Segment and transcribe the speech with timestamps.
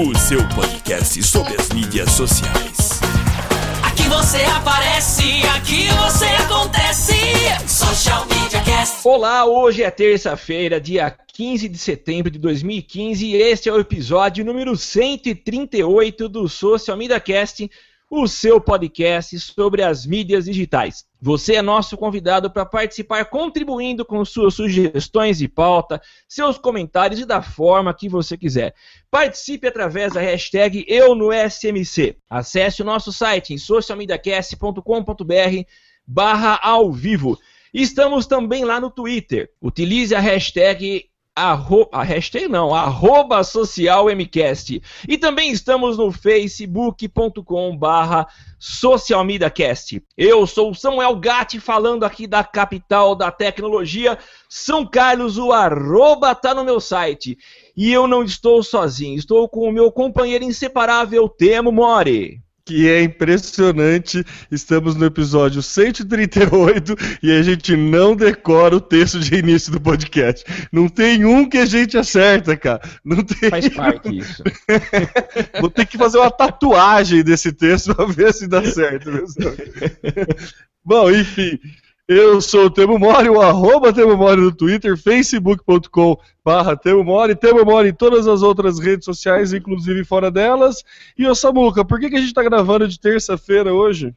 [0.00, 3.00] o seu podcast sobre as mídias sociais.
[3.82, 7.14] Aqui você aparece, aqui você acontece.
[7.66, 8.98] Social Media Cast.
[9.02, 14.44] Olá, hoje é terça-feira, dia 15 de setembro de 2015 e este é o episódio
[14.44, 17.68] número 138 do Social Media Cast,
[18.10, 21.04] o seu podcast sobre as mídias digitais.
[21.20, 27.26] Você é nosso convidado para participar contribuindo com suas sugestões de pauta, seus comentários e
[27.26, 28.74] da forma que você quiser.
[29.10, 32.16] Participe através da hashtag EuNoSMC.
[32.30, 34.82] Acesse o nosso site em socialmediacast.com.br
[36.06, 37.38] barra ao vivo.
[37.74, 39.50] Estamos também lá no Twitter.
[39.60, 41.07] Utilize a hashtag
[41.38, 41.88] arro...
[41.92, 44.82] a hashtag não, arroba socialmcast.
[45.06, 48.26] E também estamos no facebook.com barra.
[50.16, 56.52] Eu sou Samuel Gatti, falando aqui da capital da tecnologia, São Carlos, o arroba tá
[56.54, 57.38] no meu site.
[57.76, 63.02] E eu não estou sozinho, estou com o meu companheiro inseparável, Temo Mori que é
[63.02, 64.22] impressionante.
[64.50, 70.44] Estamos no episódio 138 e a gente não decora o texto de início do podcast.
[70.70, 72.82] Não tem um que a gente acerta, cara.
[73.02, 73.48] Não tem.
[73.48, 74.44] Faz parte isso.
[75.62, 79.10] Vou ter que fazer uma tatuagem desse texto para ver se dá certo.
[80.84, 81.58] Bom, enfim.
[82.08, 87.36] Eu sou o Temo Mori, o arroba Temo Mori no Twitter, facebook.com barra Temo Mori,
[87.36, 90.82] Temo Mori em todas as outras redes sociais, inclusive fora delas.
[91.18, 94.14] E ô Samuca, por que, que a gente está gravando de terça-feira hoje?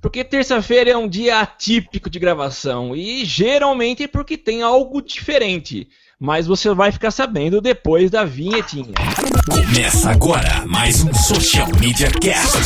[0.00, 5.86] Porque terça-feira é um dia atípico de gravação e geralmente é porque tem algo diferente.
[6.18, 8.94] Mas você vai ficar sabendo depois da vinhetinha.
[9.50, 12.56] Começa agora mais um Social Media Cast.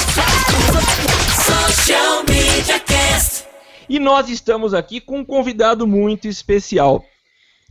[1.34, 3.47] Social Media Cast.
[3.88, 7.04] E nós estamos aqui com um convidado muito especial.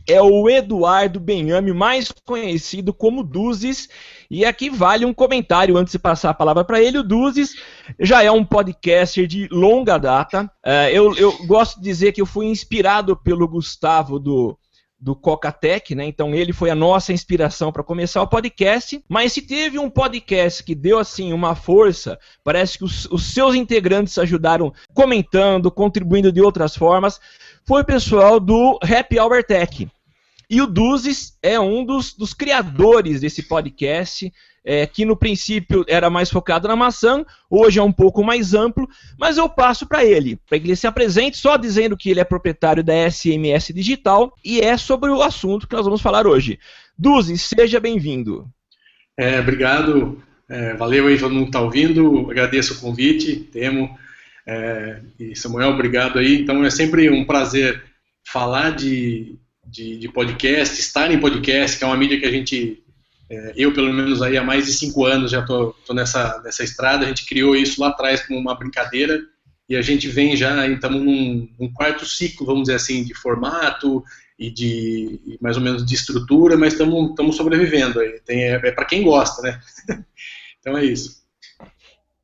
[0.08, 3.88] É o Eduardo Benhame, mais conhecido como Duzes.
[4.30, 6.98] E aqui vale um comentário antes de passar a palavra para ele.
[6.98, 7.54] O Duzes
[8.00, 10.50] já é um podcaster de longa data.
[10.66, 14.58] Uh, eu, eu gosto de dizer que eu fui inspirado pelo Gustavo do,
[15.00, 16.04] do Cocatec, né?
[16.04, 19.02] Então ele foi a nossa inspiração para começar o podcast.
[19.08, 23.54] Mas se teve um podcast que deu assim uma força, parece que os, os, seus
[23.54, 27.20] integrantes ajudaram comentando, contribuindo de outras formas,
[27.64, 29.88] foi o pessoal do Happy Hour Tech.
[30.50, 34.32] E o Duzes é um dos, dos criadores desse podcast
[34.68, 38.86] é, que no princípio era mais focado na maçã, hoje é um pouco mais amplo,
[39.18, 42.24] mas eu passo para ele, para que ele se apresente só dizendo que ele é
[42.24, 46.58] proprietário da SMS Digital e é sobre o assunto que nós vamos falar hoje.
[46.98, 48.46] Duzi, seja bem-vindo.
[49.16, 53.98] É, obrigado, é, valeu aí todo mundo que está ouvindo, agradeço o convite, Temo
[54.46, 56.42] é, e Samuel, obrigado aí.
[56.42, 57.82] Então é sempre um prazer
[58.22, 59.34] falar de,
[59.66, 62.82] de, de podcast, estar em podcast, que é uma mídia que a gente
[63.56, 67.04] eu, pelo menos, aí há mais de cinco anos já estou nessa, nessa estrada.
[67.04, 69.20] A gente criou isso lá atrás como uma brincadeira
[69.68, 74.02] e a gente vem já, estamos num, num, quarto ciclo, vamos dizer assim, de formato
[74.38, 78.18] e de mais ou menos de estrutura, mas estamos sobrevivendo aí.
[78.24, 79.60] Tem, é, é para quem gosta, né?
[80.58, 81.18] então é isso.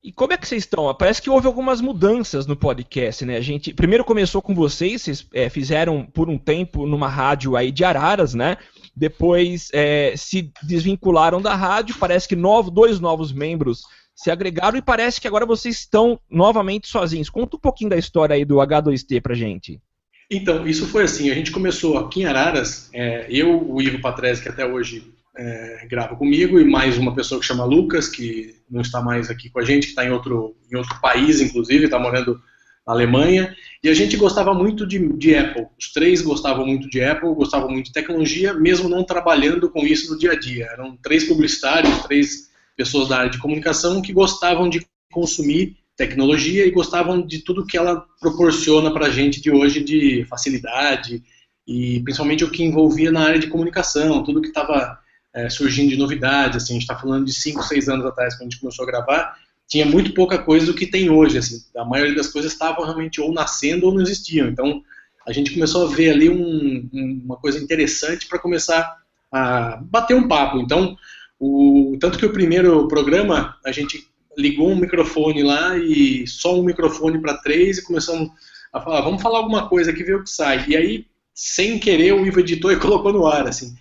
[0.03, 0.95] E como é que vocês estão?
[0.95, 3.39] Parece que houve algumas mudanças no podcast, né?
[3.39, 7.73] A gente primeiro começou com vocês, vocês é, fizeram por um tempo numa rádio aí
[7.73, 8.59] de Araras, né?
[8.97, 13.83] Depois é, se desvincularam da rádio, parece que novo, dois novos membros
[14.15, 17.29] se agregaram e parece que agora vocês estão novamente sozinhos.
[17.29, 19.81] Conta um pouquinho da história aí do H2T pra gente.
[20.31, 24.43] Então, isso foi assim, a gente começou aqui em Araras, é, eu, o Ivo Patrese,
[24.43, 28.81] que até hoje é, grava comigo, e mais uma pessoa que chama Lucas, que não
[28.81, 31.99] está mais aqui com a gente, que está em outro, em outro país, inclusive, está
[31.99, 32.41] morando
[32.87, 35.67] na Alemanha, e a gente gostava muito de, de, Apple.
[35.79, 40.11] Os três gostavam muito de Apple, gostavam muito de tecnologia, mesmo não trabalhando com isso
[40.11, 40.71] no dia a dia.
[40.73, 46.71] Eram três publicitários, três pessoas da área de comunicação que gostavam de consumir tecnologia e
[46.71, 51.23] gostavam de tudo que ela proporciona para a gente de hoje de facilidade
[51.69, 54.99] e principalmente o que envolvia na área de comunicação, tudo que estava
[55.35, 56.57] é, surgindo de novidade.
[56.57, 58.87] Assim, a gente está falando de cinco, seis anos atrás, quando a gente começou a
[58.87, 59.37] gravar,
[59.69, 61.39] tinha muito pouca coisa do que tem hoje.
[61.39, 61.59] Assim.
[61.77, 64.49] A maioria das coisas estavam realmente ou nascendo ou não existiam.
[64.49, 64.83] Então,
[65.27, 66.89] a gente começou a ver ali um,
[67.25, 68.97] uma coisa interessante para começar
[69.33, 70.59] a bater um papo.
[70.59, 70.97] Então,
[71.39, 74.07] O, tanto que o primeiro programa, a gente
[74.39, 78.31] ligou um microfone lá e só um microfone para três e começamos
[78.73, 80.65] a falar, vamos falar alguma coisa aqui, ver o que sai.
[80.69, 83.75] E aí, sem querer, o Ivo editou e colocou no ar, assim.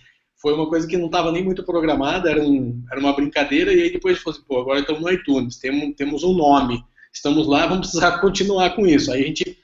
[0.44, 3.80] Foi uma coisa que não estava nem muito programada, era, um, era uma brincadeira, e
[3.80, 7.66] aí depois falou assim, pô, agora estamos no iTunes, temos, temos um nome, estamos lá,
[7.66, 9.10] vamos precisar continuar com isso.
[9.10, 9.56] Aí a gente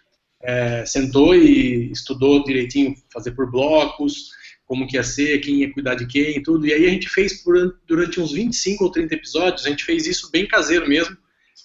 [0.42, 4.30] é, sentou e estudou direitinho, fazer por blocos,
[4.64, 6.66] como que ia ser, quem ia cuidar de quem e tudo.
[6.66, 10.06] E aí a gente fez por, durante uns 25 ou 30 episódios, a gente fez
[10.06, 11.14] isso bem caseiro mesmo,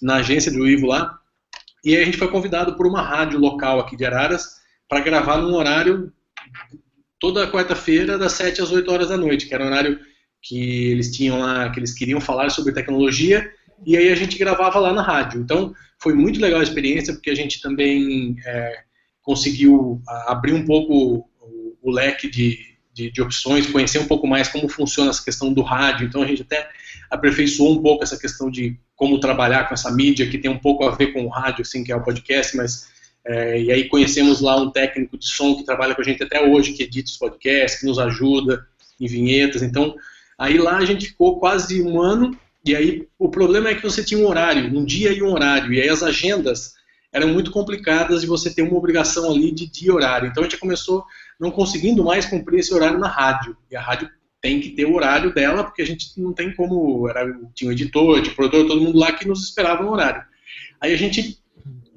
[0.02, 1.18] na agência do Ivo lá.
[1.82, 5.38] E aí a gente foi convidado por uma rádio local aqui de Araras para gravar
[5.38, 6.12] num horário
[7.18, 9.98] toda quarta-feira, das 7 às 8 horas da noite, que era um horário
[10.42, 13.50] que eles tinham lá, que eles queriam falar sobre tecnologia,
[13.84, 15.40] e aí a gente gravava lá na rádio.
[15.40, 18.80] Então, foi muito legal a experiência, porque a gente também é,
[19.22, 22.58] conseguiu abrir um pouco o, o leque de,
[22.92, 26.06] de, de, opções, conhecer um pouco mais como funciona essa questão do rádio.
[26.06, 26.68] Então, a gente até
[27.10, 30.84] aperfeiçoou um pouco essa questão de como trabalhar com essa mídia, que tem um pouco
[30.84, 32.88] a ver com o rádio, assim, que é o podcast, mas
[33.26, 36.40] é, e aí conhecemos lá um técnico de som que trabalha com a gente até
[36.40, 38.66] hoje, que edita os podcasts, que nos ajuda
[39.00, 39.62] em vinhetas.
[39.62, 39.96] Então,
[40.38, 44.04] aí lá a gente ficou quase um ano, e aí o problema é que você
[44.04, 46.74] tinha um horário, um dia e um horário, e aí as agendas
[47.12, 50.28] eram muito complicadas de você ter uma obrigação ali de dia e horário.
[50.28, 51.04] Então a gente começou
[51.40, 53.56] não conseguindo mais cumprir esse horário na rádio.
[53.70, 57.08] E a rádio tem que ter o horário dela, porque a gente não tem como.
[57.08, 60.22] Era, tinha um editor, um produtor, todo mundo lá que nos esperava no horário.
[60.80, 61.38] Aí a gente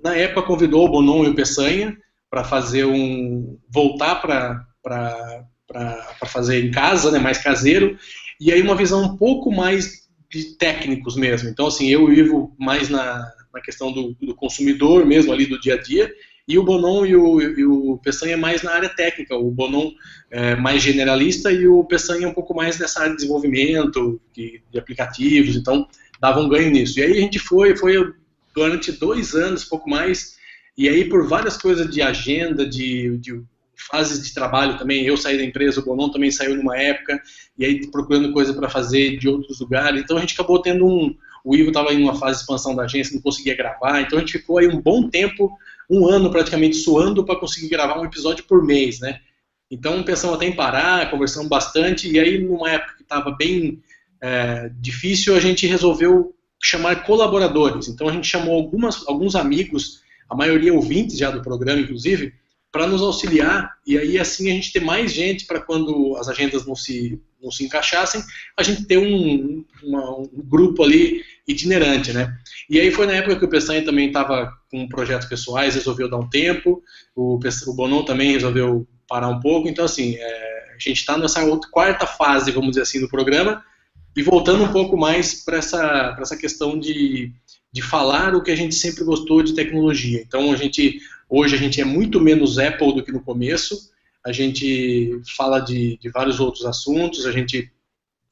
[0.03, 1.97] na época convidou o Bonon e o Peçanha
[2.29, 7.95] para fazer um voltar para para fazer em casa, né, mais caseiro,
[8.41, 11.49] e aí uma visão um pouco mais de técnicos mesmo.
[11.49, 15.75] Então, assim, eu vivo mais na, na questão do, do, consumidor mesmo, ali do dia
[15.75, 16.11] a dia,
[16.47, 19.35] e o Bonon e o, e o Peçanha mais na área técnica.
[19.35, 19.91] O Bonon
[20.31, 24.79] é mais generalista e o Peçanha um pouco mais nessa área de desenvolvimento, de, de
[24.79, 25.87] aplicativos, então
[26.19, 26.99] dava um ganho nisso.
[26.99, 27.95] E aí a gente foi, foi
[28.59, 30.38] durante dois anos, pouco mais,
[30.77, 33.41] e aí por várias coisas de agenda, de, de
[33.89, 37.21] fases de trabalho também, eu saí da empresa, o Bonon também saiu numa época,
[37.57, 41.15] e aí procurando coisa para fazer de outros lugares, então a gente acabou tendo um,
[41.44, 44.21] o Ivo estava em uma fase de expansão da agência, não conseguia gravar, então a
[44.21, 45.50] gente ficou aí um bom tempo,
[45.89, 49.21] um ano praticamente suando para conseguir gravar um episódio por mês, né?
[49.71, 53.81] Então pensamos até em parar, conversamos bastante, e aí numa época que estava bem
[54.21, 57.88] é, difícil, a gente resolveu chamar colaboradores.
[57.88, 62.33] Então a gente chamou algumas, alguns amigos, a maioria ouvintes já do programa, inclusive,
[62.71, 66.67] para nos auxiliar e aí assim a gente ter mais gente para quando as agendas
[66.67, 68.21] não se, não se encaixassem,
[68.56, 72.31] a gente ter um, uma, um grupo ali itinerante, né?
[72.69, 76.17] E aí foi na época que o Peçanha também estava com projetos pessoais, resolveu dar
[76.17, 76.83] um tempo,
[77.15, 81.44] o, o Bonon também resolveu parar um pouco, então assim, é, a gente está nessa
[81.44, 83.63] outra, quarta fase, vamos dizer assim, do programa,
[84.15, 87.31] e voltando um pouco mais para essa, essa questão de,
[87.71, 90.21] de falar o que a gente sempre gostou de tecnologia.
[90.21, 93.89] Então, a gente hoje a gente é muito menos Apple do que no começo.
[94.25, 97.25] A gente fala de, de vários outros assuntos.
[97.25, 97.71] A gente,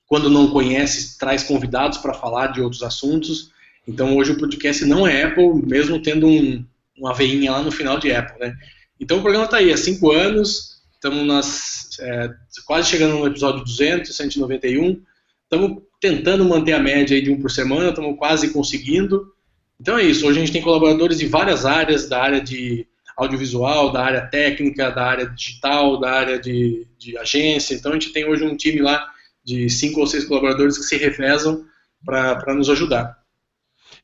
[0.07, 3.51] quando não conhece, traz convidados para falar de outros assuntos.
[3.87, 6.65] Então, hoje o podcast não é Apple, mesmo tendo um,
[6.97, 8.53] uma veinha lá no final de Apple, né?
[8.99, 10.81] Então, o programa está aí há cinco anos.
[10.95, 12.29] Estamos é,
[12.65, 14.99] quase chegando no episódio 200, 191.
[15.49, 19.33] Estamos tentando manter a média de um por semana, estamos quase conseguindo.
[19.79, 23.91] Então é isso, hoje a gente tem colaboradores de várias áreas, da área de audiovisual,
[23.91, 27.73] da área técnica, da área digital, da área de, de agência.
[27.73, 29.09] Então a gente tem hoje um time lá
[29.43, 31.65] de cinco ou seis colaboradores que se revezam
[32.05, 33.17] para nos ajudar.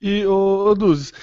[0.02, 1.14] E, ô, Duzes,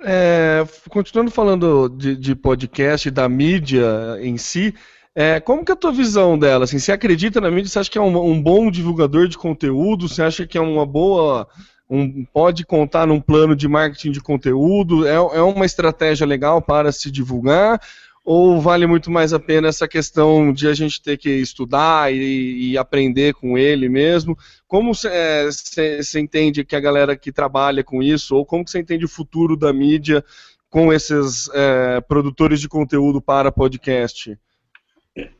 [0.00, 3.86] é, continuando falando de, de podcast, da mídia
[4.20, 4.74] em si,
[5.14, 6.64] é, como que é a tua visão dela?
[6.64, 7.68] Assim, você acredita na mídia?
[7.68, 10.08] Você acha que é um, um bom divulgador de conteúdo?
[10.08, 11.48] Você acha que é uma boa.
[11.90, 15.06] Um, pode contar num plano de marketing de conteúdo?
[15.06, 17.80] É, é uma estratégia legal para se divulgar?
[18.24, 22.72] Ou vale muito mais a pena essa questão de a gente ter que estudar e,
[22.72, 24.36] e aprender com ele mesmo?
[24.66, 29.06] Como você é, entende que a galera que trabalha com isso, ou como você entende
[29.06, 30.22] o futuro da mídia
[30.68, 34.38] com esses é, produtores de conteúdo para podcast?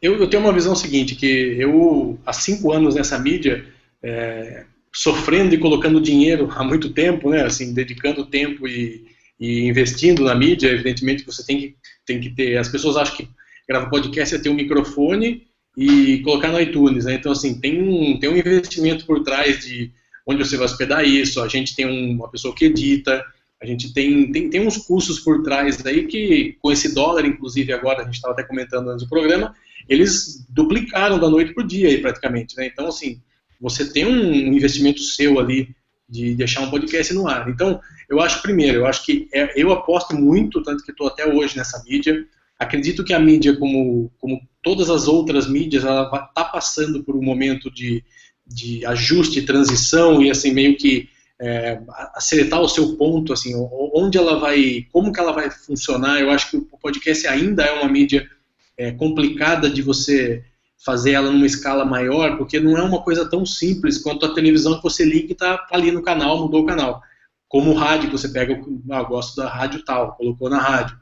[0.01, 3.65] Eu, eu, tenho uma visão seguinte, que eu, há cinco anos nessa mídia,
[4.03, 9.05] é, sofrendo e colocando dinheiro há muito tempo, né, assim, dedicando tempo e,
[9.39, 13.29] e, investindo na mídia, evidentemente você tem que, tem que ter, as pessoas acham que
[13.69, 18.19] gravar podcast é ter um microfone e colocar no iTunes, né, então assim, tem um,
[18.19, 19.93] tem um investimento por trás de
[20.27, 23.25] onde você vai hospedar isso, a gente tem uma pessoa que edita,
[23.61, 27.73] a gente tem, tem, tem uns custos por trás daí que, com esse dólar, inclusive
[27.73, 29.55] agora, a gente estava até comentando antes do programa,
[29.89, 32.57] eles duplicaram da noite para o dia aí, praticamente.
[32.57, 32.67] Né?
[32.67, 33.21] Então, assim,
[33.61, 35.75] você tem um investimento seu ali
[36.09, 37.49] de deixar um podcast no ar.
[37.49, 41.27] Então, eu acho, primeiro, eu acho que é, eu aposto muito, tanto que estou até
[41.27, 42.25] hoje nessa mídia,
[42.59, 47.23] acredito que a mídia, como, como todas as outras mídias, ela está passando por um
[47.23, 48.05] momento de,
[48.47, 51.09] de ajuste, transição e assim meio que
[51.41, 51.81] é,
[52.15, 53.53] acertar o seu ponto, assim,
[53.95, 56.21] onde ela vai, como que ela vai funcionar.
[56.21, 58.29] Eu acho que o podcast ainda é uma mídia
[58.77, 60.45] é, complicada de você
[60.85, 64.77] fazer ela numa escala maior, porque não é uma coisa tão simples quanto a televisão
[64.77, 67.03] que você liga e está ali no canal, mudou o canal.
[67.49, 70.97] Como o rádio, você pega, ah, gosto da rádio tal, colocou na rádio.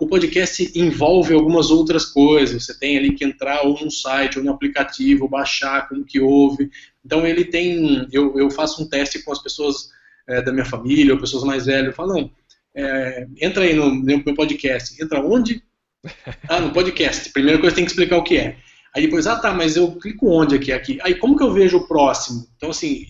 [0.00, 2.64] O podcast envolve algumas outras coisas.
[2.64, 6.70] Você tem ali que entrar ou num site, ou no aplicativo, baixar como que ouve.
[7.04, 8.06] Então ele tem.
[8.12, 9.90] Eu, eu faço um teste com as pessoas
[10.28, 11.88] é, da minha família, ou pessoas mais velhas.
[11.88, 12.30] Eu falo, não,
[12.74, 15.02] é, entra aí no, no meu podcast.
[15.02, 15.62] Entra onde?
[16.48, 17.30] Ah, no podcast.
[17.30, 18.56] Primeira coisa tem que explicar o que é.
[18.94, 20.72] Aí depois, ah tá, mas eu clico onde aqui?
[20.72, 20.98] aqui?
[21.02, 22.46] Aí como que eu vejo o próximo?
[22.56, 23.06] Então, assim,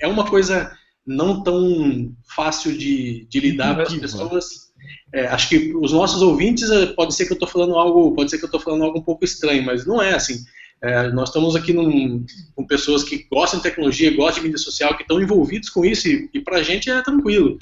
[0.00, 0.72] é uma coisa
[1.06, 4.70] não tão fácil de, de lidar para as pessoas.
[5.12, 8.30] É, acho que os nossos ouvintes, é, pode ser que eu estou falando algo, pode
[8.30, 10.42] ser que eu estou falando algo um pouco estranho, mas não é assim.
[10.82, 14.96] É, nós estamos aqui num, com pessoas que gostam de tecnologia, gostam de mídia social,
[14.96, 17.58] que estão envolvidos com isso e, e para a gente é tranquilo.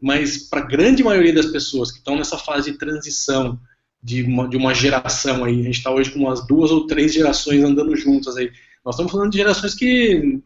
[0.00, 3.58] Mas para a grande maioria das pessoas que estão nessa fase de transição,
[4.02, 5.60] de uma, de uma geração aí.
[5.60, 8.50] A gente está hoje com umas duas ou três gerações andando juntas aí.
[8.84, 10.40] Nós estamos falando de gerações que,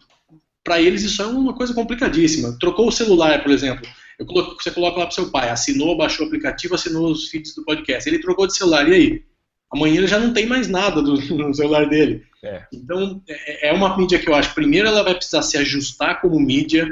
[0.64, 2.57] para eles, isso é uma coisa complicadíssima.
[2.59, 3.87] Trocou o celular, por exemplo.
[4.26, 7.64] Coloco, você coloca lá para seu pai, assinou, baixou o aplicativo, assinou os feeds do
[7.64, 8.09] podcast.
[8.09, 9.23] Ele trocou de celular, e aí?
[9.73, 12.25] Amanhã ele já não tem mais nada do, no celular dele.
[12.45, 12.64] É.
[12.73, 16.38] Então, é, é uma mídia que eu acho, primeiro ela vai precisar se ajustar como
[16.38, 16.87] mídia,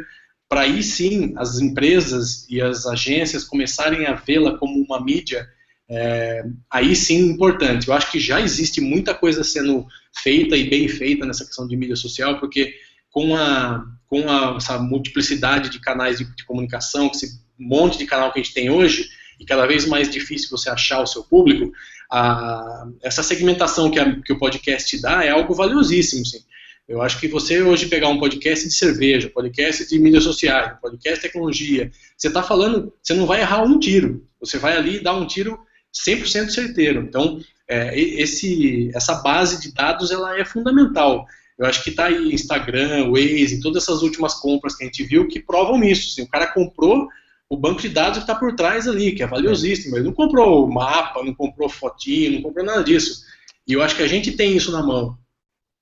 [0.49, 5.49] para aí sim as empresas e as agências começarem a vê-la como uma mídia
[5.89, 7.89] é, aí sim importante.
[7.89, 9.87] Eu acho que já existe muita coisa sendo
[10.23, 12.75] feita e bem feita nessa questão de mídia social, porque
[13.11, 18.33] com a com a, essa multiplicidade de canais de, de comunicação, esse monte de canal
[18.33, 19.09] que a gente tem hoje,
[19.39, 21.73] e cada vez mais difícil você achar o seu público,
[22.11, 26.27] a, essa segmentação que, a, que, o podcast dá é algo valiosíssimo.
[26.27, 26.41] Sim.
[26.89, 31.21] Eu acho que você hoje pegar um podcast de cerveja, podcast de mídias sociais, podcast
[31.21, 34.27] de tecnologia, você está falando, você não vai errar um tiro.
[34.41, 35.59] Você vai ali dar um tiro
[35.95, 37.03] 100% certeiro.
[37.03, 41.25] Então, é, esse, essa base de dados ela é fundamental.
[41.57, 45.29] Eu acho que está aí Instagram, Waze, todas essas últimas compras que a gente viu
[45.29, 46.09] que provam isso.
[46.09, 47.07] Assim, o cara comprou
[47.51, 49.97] o banco de dados que está por trás ali, que é valiosíssimo.
[49.97, 53.25] Ele não comprou mapa, não comprou fotinho, não comprou nada disso.
[53.67, 55.19] E eu acho que a gente tem isso na mão.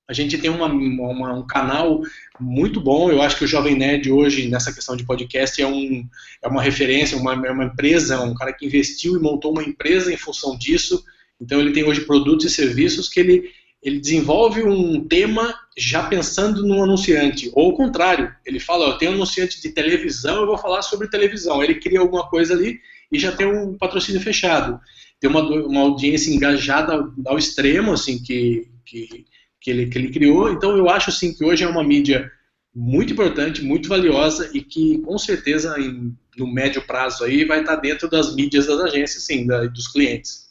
[0.09, 2.01] A gente tem uma, uma, um canal
[2.41, 3.11] muito bom.
[3.11, 6.09] Eu acho que o Jovem Nerd hoje, nessa questão de podcast, é, um,
[6.43, 10.11] é uma referência, uma, é uma empresa, um cara que investiu e montou uma empresa
[10.11, 11.05] em função disso.
[11.39, 13.51] Então ele tem hoje produtos e serviços que ele,
[13.89, 17.51] ele desenvolve um tema já pensando no anunciante.
[17.55, 21.09] Ou o contrário, ele fala, eu tenho um anunciante de televisão, eu vou falar sobre
[21.09, 21.63] televisão.
[21.63, 22.79] Ele cria alguma coisa ali
[23.11, 24.81] e já tem um patrocínio fechado.
[25.21, 29.27] Tem uma, uma audiência engajada ao extremo, assim, que, que
[29.61, 30.51] que ele, que ele criou.
[30.51, 32.31] Então eu acho assim que hoje é uma mídia
[32.75, 37.77] muito importante, muito valiosa e que com certeza em, no médio prazo aí vai estar
[37.77, 40.48] dentro das mídias das agências, sim, da, dos clientes.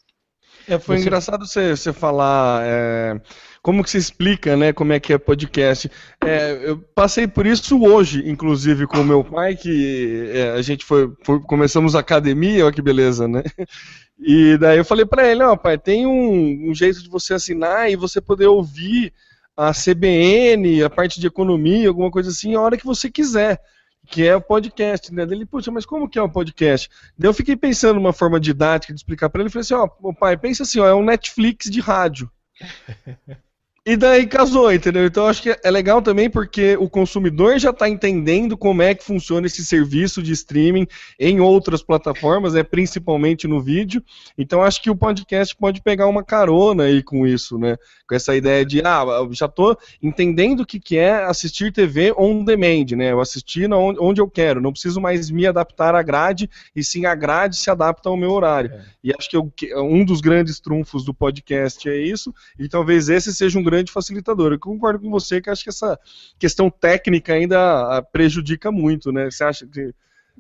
[0.68, 1.04] É, foi você...
[1.04, 3.22] engraçado você, você falar é,
[3.62, 5.90] como que se explica, né, como é que é podcast.
[6.24, 10.86] É, eu passei por isso hoje, inclusive, com o meu pai, que é, a gente
[10.86, 13.44] foi, foi, começamos a academia, olha que beleza, né?
[14.20, 17.92] E daí eu falei para ele, ó, pai, tem um, um, jeito de você assinar
[17.92, 19.14] e você poder ouvir
[19.56, 23.62] a CBN, a parte de economia, alguma coisa assim, a hora que você quiser,
[24.08, 25.24] que é o podcast, né?
[25.24, 26.90] Ele, puxa, mas como que é o podcast?
[27.18, 30.38] Daí eu fiquei pensando numa forma didática de explicar para ele, falei assim, ó, pai,
[30.38, 32.32] pensa assim, ó, é um Netflix de rádio.
[33.88, 35.06] E daí casou, entendeu?
[35.06, 39.02] Então acho que é legal também porque o consumidor já está entendendo como é que
[39.02, 40.86] funciona esse serviço de streaming
[41.18, 44.04] em outras plataformas, é principalmente no vídeo.
[44.38, 47.78] Então acho que o podcast pode pegar uma carona aí com isso, né?
[48.06, 52.14] Com essa ideia de, ah, eu já estou entendendo o que, que é assistir TV
[52.18, 53.14] on demand, né?
[53.14, 57.16] Eu assistir onde eu quero, não preciso mais me adaptar à grade, e sim a
[57.16, 58.70] grade se adapta ao meu horário.
[58.70, 58.82] É.
[59.02, 63.34] E acho que eu, um dos grandes trunfos do podcast é isso, e talvez esse
[63.34, 64.52] seja um grande grande facilitador.
[64.52, 66.00] Eu concordo com você que acho que essa
[66.40, 69.30] questão técnica ainda ah, prejudica muito, né?
[69.30, 69.94] Você acha que.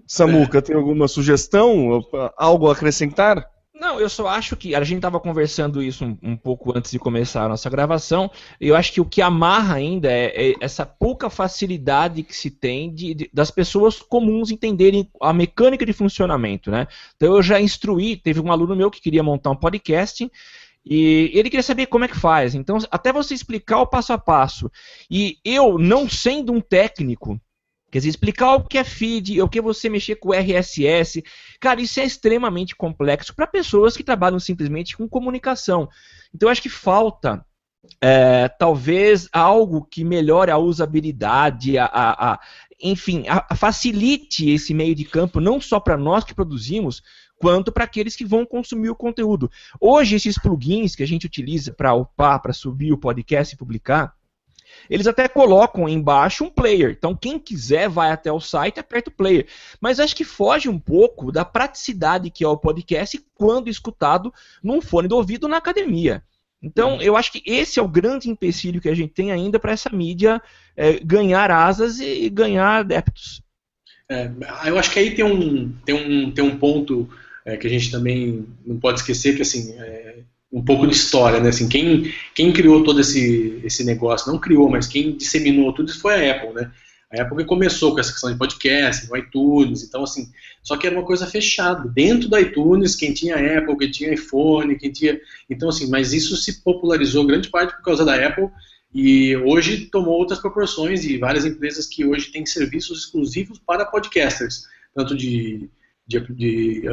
[0.05, 0.61] Samuca, é.
[0.61, 2.03] tem alguma sugestão?
[2.37, 3.49] Algo a acrescentar?
[3.79, 6.97] Não, eu só acho que a gente estava conversando isso um, um, pouco antes de
[6.97, 8.29] começar a nossa gravação.
[8.59, 12.49] E eu acho que o que amarra ainda é, é essa pouca facilidade que se
[12.49, 16.87] tem de, de, das pessoas comuns entenderem a mecânica de funcionamento, né?
[17.15, 20.27] Então eu já instruí, teve um aluno meu que queria montar um podcast
[20.89, 22.55] E ele queria saber como é que faz.
[22.55, 24.71] Então, até você explicar o passo a passo.
[25.09, 27.39] E eu, não sendo um técnico,
[27.91, 31.23] quer dizer, explicar o que é feed, o que é você mexer com RSS,
[31.59, 35.89] cara, isso é extremamente complexo para pessoas que trabalham simplesmente com comunicação.
[36.33, 37.45] Então, acho que falta
[38.01, 42.39] é, talvez algo que melhore a usabilidade, a, a, a
[42.81, 47.01] enfim, a, facilite esse meio de campo, não só para nós que produzimos,
[47.37, 49.49] quanto para aqueles que vão consumir o conteúdo.
[49.79, 54.15] Hoje, esses plugins que a gente utiliza para upar, para subir o podcast e publicar,
[54.89, 56.91] eles até colocam embaixo um player.
[56.97, 59.47] Então, quem quiser vai até o site e aperta o player.
[59.79, 64.81] Mas acho que foge um pouco da praticidade que é o podcast quando escutado num
[64.81, 66.23] fone do ouvido na academia.
[66.61, 69.71] Então, eu acho que esse é o grande empecilho que a gente tem ainda para
[69.71, 70.41] essa mídia
[70.75, 73.41] é, ganhar asas e ganhar adeptos.
[74.09, 74.31] É,
[74.65, 77.09] eu acho que aí tem um, tem um, tem um ponto
[77.47, 80.19] é, que a gente também não pode esquecer, que assim, é
[80.51, 81.49] um pouco de história, né?
[81.49, 86.01] Assim, quem, quem criou todo esse, esse negócio, não criou, mas quem disseminou tudo isso
[86.01, 86.69] foi a Apple, né?
[87.09, 90.29] A Apple começou com essa questão de podcast, no iTunes, então assim,
[90.61, 91.87] só que era uma coisa fechada.
[91.87, 95.17] Dentro do iTunes, quem tinha Apple, quem tinha iPhone, quem tinha.
[95.49, 98.49] Então, assim, mas isso se popularizou grande parte por causa da Apple
[98.93, 104.63] e hoje tomou outras proporções e várias empresas que hoje têm serviços exclusivos para podcasters,
[104.93, 105.69] tanto de,
[106.05, 106.83] de, de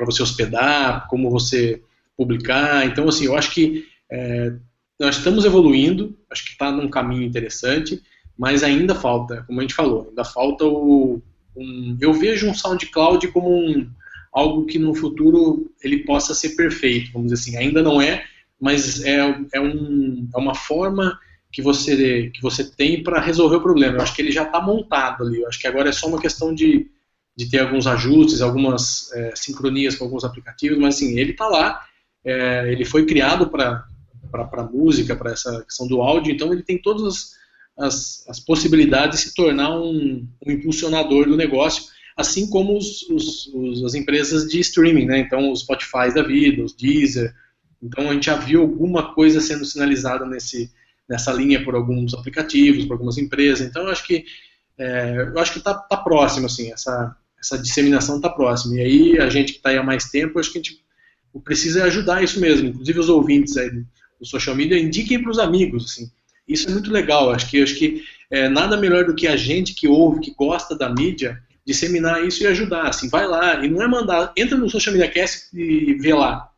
[0.00, 1.82] para você hospedar, como você
[2.16, 2.86] publicar.
[2.86, 4.54] Então, assim, eu acho que é,
[4.98, 8.02] nós estamos evoluindo, acho que está num caminho interessante
[8.40, 11.20] mas ainda falta, como a gente falou, ainda falta o.
[11.54, 13.86] Um, eu vejo um SoundCloud como um,
[14.32, 17.58] algo que no futuro ele possa ser perfeito, vamos dizer assim.
[17.58, 18.24] Ainda não é,
[18.58, 19.18] mas é,
[19.52, 21.20] é, um, é uma forma
[21.52, 23.98] que você, que você tem para resolver o problema.
[23.98, 25.42] Eu acho que ele já está montado ali.
[25.42, 26.90] Eu acho que agora é só uma questão de,
[27.40, 31.80] de ter alguns ajustes, algumas é, sincronias com alguns aplicativos, mas assim, ele está lá.
[32.22, 37.02] É, ele foi criado para música, para essa questão do áudio, então ele tem todas
[37.02, 37.40] as
[37.78, 43.84] as, possibilidades de se tornar um, um, impulsionador do negócio, assim como os, os, os,
[43.84, 45.18] as empresas de streaming, né?
[45.18, 47.34] Então, os Spotify da vida, os Deezer.
[47.82, 50.70] Então, a gente já viu alguma coisa sendo sinalizada nesse,
[51.08, 53.66] nessa linha por alguns aplicativos, por algumas empresas.
[53.66, 54.26] Então, eu acho que
[54.80, 58.76] é, eu acho que está tá próximo, assim, essa, essa disseminação está próxima.
[58.76, 60.80] E aí, a gente que está aí há mais tempo, acho que a gente
[61.42, 62.68] precisa ajudar isso mesmo.
[62.68, 66.10] Inclusive, os ouvintes aí do social media indiquem para os amigos, assim
[66.50, 67.30] isso é muito legal.
[67.30, 70.76] Acho que, acho que é, nada melhor do que a gente que ouve, que gosta
[70.76, 72.88] da mídia, disseminar isso e ajudar.
[72.88, 76.50] Assim, vai lá e não é mandar, entra no Social Media Cast e vê lá.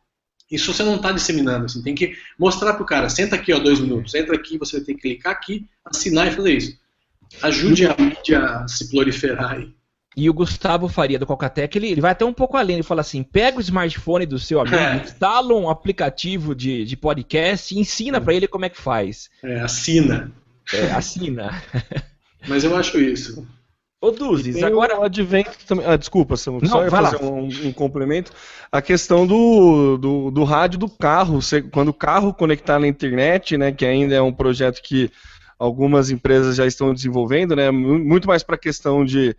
[0.51, 3.79] Isso você não está disseminando, assim, tem que mostrar pro cara, senta aqui, ó, dois
[3.79, 6.77] minutos, entra aqui, você ter que clicar aqui, assinar e fazer isso.
[7.41, 9.73] Ajude a mídia a se proliferar aí.
[10.15, 12.75] E o Gustavo Faria do Cocatec, ele, ele vai até um pouco além.
[12.75, 14.97] Ele fala assim: pega o smartphone do seu amigo, é.
[14.97, 19.29] instala um aplicativo de, de podcast e ensina para ele como é que faz.
[19.43, 20.31] É, assina.
[20.71, 21.61] É, assina.
[22.47, 23.47] Mas eu acho isso.
[24.03, 24.99] Ô Duzes, agora.
[24.99, 25.85] O advento também.
[25.85, 28.33] Ah, desculpa, Samu, Não, só ia fazer um, um, complemento.
[28.69, 31.41] A questão do, do, do rádio do carro.
[31.41, 35.09] Você, quando o carro conectar na internet, né, que ainda é um projeto que
[35.57, 39.33] algumas empresas já estão desenvolvendo, né, muito mais para a questão de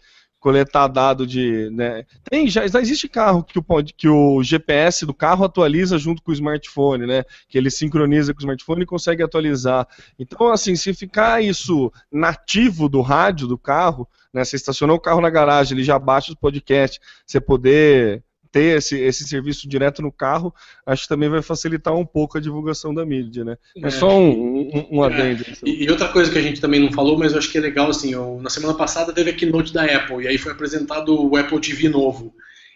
[0.45, 1.71] coletar dado de.
[1.71, 2.05] Né?
[2.23, 3.65] Tem, já, já existe carro que o,
[3.97, 7.25] que o GPS do carro atualiza junto com o smartphone, né?
[7.49, 9.89] Que ele sincroniza com o smartphone e consegue atualizar.
[10.19, 14.45] Então, assim, se ficar isso nativo do rádio do carro, né?
[14.45, 18.23] Você estacionou o carro na garagem, ele já baixa o podcast, você poder
[18.55, 20.55] ter esse, esse serviço direto no carro,
[20.87, 23.59] acho que também vai facilitar um pouco a divulgação da mídia, né?
[23.77, 25.45] É, é só um, um, um adendo.
[25.45, 25.69] É.
[25.69, 27.91] E, outra coisa que a gente também não falou, mas eu acho que é legal,
[27.91, 31.37] assim, eu, na semana passada teve a keynote da Apple, e aí foi apresentado o
[31.37, 32.33] Apple TV novo,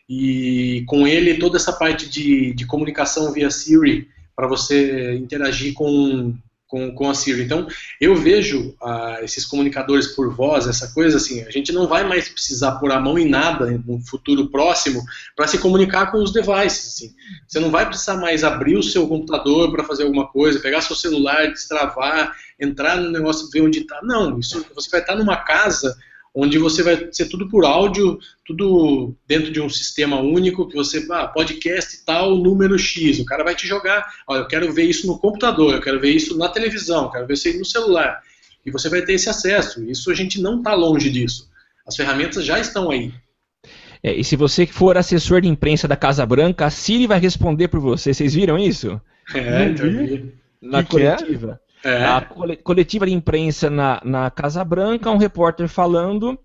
[0.08, 6.34] e com ele toda essa parte de, de comunicação via Siri, para você interagir com,
[6.68, 7.42] com, com a Siri.
[7.42, 7.66] Então,
[7.98, 12.28] eu vejo ah, esses comunicadores por voz, essa coisa assim, a gente não vai mais
[12.28, 15.02] precisar pôr a mão em nada no futuro próximo
[15.34, 16.94] para se comunicar com os devices.
[16.94, 17.14] Assim.
[17.46, 20.94] Você não vai precisar mais abrir o seu computador para fazer alguma coisa, pegar seu
[20.94, 24.00] celular, destravar, entrar no negócio, ver onde está.
[24.02, 25.96] Não, isso você vai estar numa casa
[26.34, 31.06] onde você vai ser tudo por áudio, tudo dentro de um sistema único, que você,
[31.10, 35.06] ah, podcast tal, número X, o cara vai te jogar, olha, eu quero ver isso
[35.06, 38.22] no computador, eu quero ver isso na televisão, eu quero ver isso no celular,
[38.64, 41.48] e você vai ter esse acesso, isso a gente não está longe disso,
[41.86, 43.12] as ferramentas já estão aí.
[44.02, 47.68] É, e se você for assessor de imprensa da Casa Branca, a Siri vai responder
[47.68, 49.00] por você, vocês viram isso?
[49.34, 49.86] É, então.
[50.60, 51.60] Na que coletiva.
[51.60, 51.67] Que é?
[51.84, 52.04] É.
[52.04, 52.20] A
[52.62, 56.38] coletiva de imprensa na, na Casa Branca, um repórter falando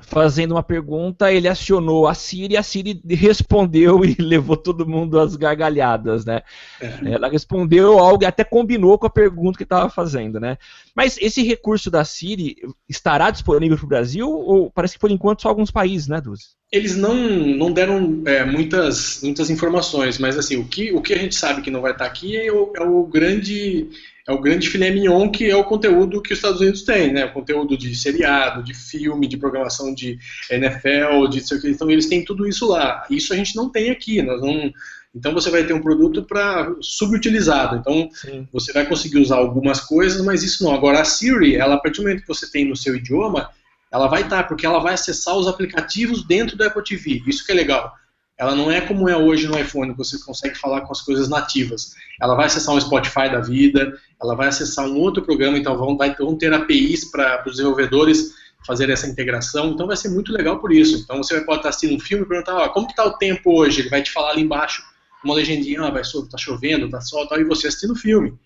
[0.00, 5.36] fazendo uma pergunta, ele acionou a Siri, a Siri respondeu e levou todo mundo às
[5.36, 6.42] gargalhadas, né?
[6.80, 7.12] É.
[7.12, 10.56] Ela respondeu algo e até combinou com a pergunta que estava fazendo, né?
[10.94, 12.56] Mas esse recurso da Siri
[12.88, 16.56] estará disponível para o Brasil ou parece que por enquanto só alguns países, né, Duz?
[16.70, 21.18] Eles não, não deram é, muitas, muitas informações, mas assim, o que, o que a
[21.18, 23.88] gente sabe que não vai estar aqui é o, é o grande
[24.28, 27.24] é o grande filé mignon que é o conteúdo que os Estados Unidos têm, né?
[27.24, 30.18] O conteúdo de seriado, de filme, de programação de
[30.50, 33.06] NFL, de então eles têm tudo isso lá.
[33.08, 34.70] Isso a gente não tem aqui, nós não
[35.14, 37.76] então você vai ter um produto para subutilizado.
[37.76, 38.46] Então Sim.
[38.52, 40.74] você vai conseguir usar algumas coisas, mas isso não.
[40.74, 43.50] Agora a Siri, ela a partir do momento que você tem no seu idioma,
[43.90, 47.22] ela vai estar, porque ela vai acessar os aplicativos dentro do Apple TV.
[47.26, 47.92] Isso que é legal.
[48.36, 51.28] Ela não é como é hoje no iPhone, que você consegue falar com as coisas
[51.28, 51.94] nativas.
[52.22, 55.96] Ela vai acessar um Spotify da vida, ela vai acessar um outro programa, então vão,
[55.96, 58.34] vai, vão ter APIs para os desenvolvedores
[58.66, 60.98] fazer essa integração, então vai ser muito legal por isso.
[60.98, 63.58] Então você pode estar assistindo um filme e perguntar, ó, como que está o tempo
[63.58, 63.80] hoje?
[63.80, 64.82] Ele vai te falar ali embaixo
[65.24, 68.38] uma legendinha, ah, vai tá chovendo, tá sol, tal, e você assistindo o filme.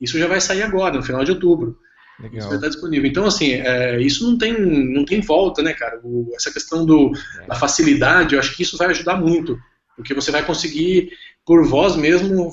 [0.00, 1.78] Isso já vai sair agora, no final de outubro.
[2.20, 2.38] Legal.
[2.38, 3.08] Isso vai estar disponível.
[3.08, 6.00] Então, assim, é, isso não tem, não tem volta, né, cara?
[6.04, 7.46] O, essa questão do, é.
[7.46, 9.58] da facilidade, eu acho que isso vai ajudar muito.
[9.96, 11.10] Porque você vai conseguir,
[11.44, 12.52] por voz mesmo,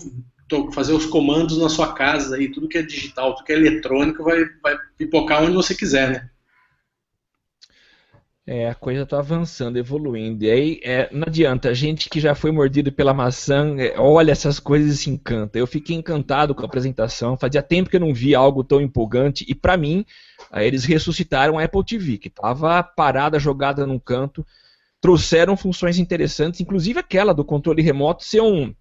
[0.73, 4.23] fazer os comandos na sua casa e tudo que é digital, tudo que é eletrônico
[4.23, 6.29] vai, vai pipocar onde você quiser, né?
[8.49, 10.45] É, a coisa está avançando, evoluindo.
[10.45, 14.31] E aí, é, não adianta, a gente que já foi mordido pela maçã, é, olha
[14.31, 15.59] essas coisas e se encanta.
[15.59, 19.45] Eu fiquei encantado com a apresentação, fazia tempo que eu não via algo tão empolgante,
[19.49, 20.05] e para mim,
[20.53, 24.45] eles ressuscitaram a Apple TV, que estava parada, jogada num canto,
[25.01, 28.73] trouxeram funções interessantes, inclusive aquela do controle remoto ser um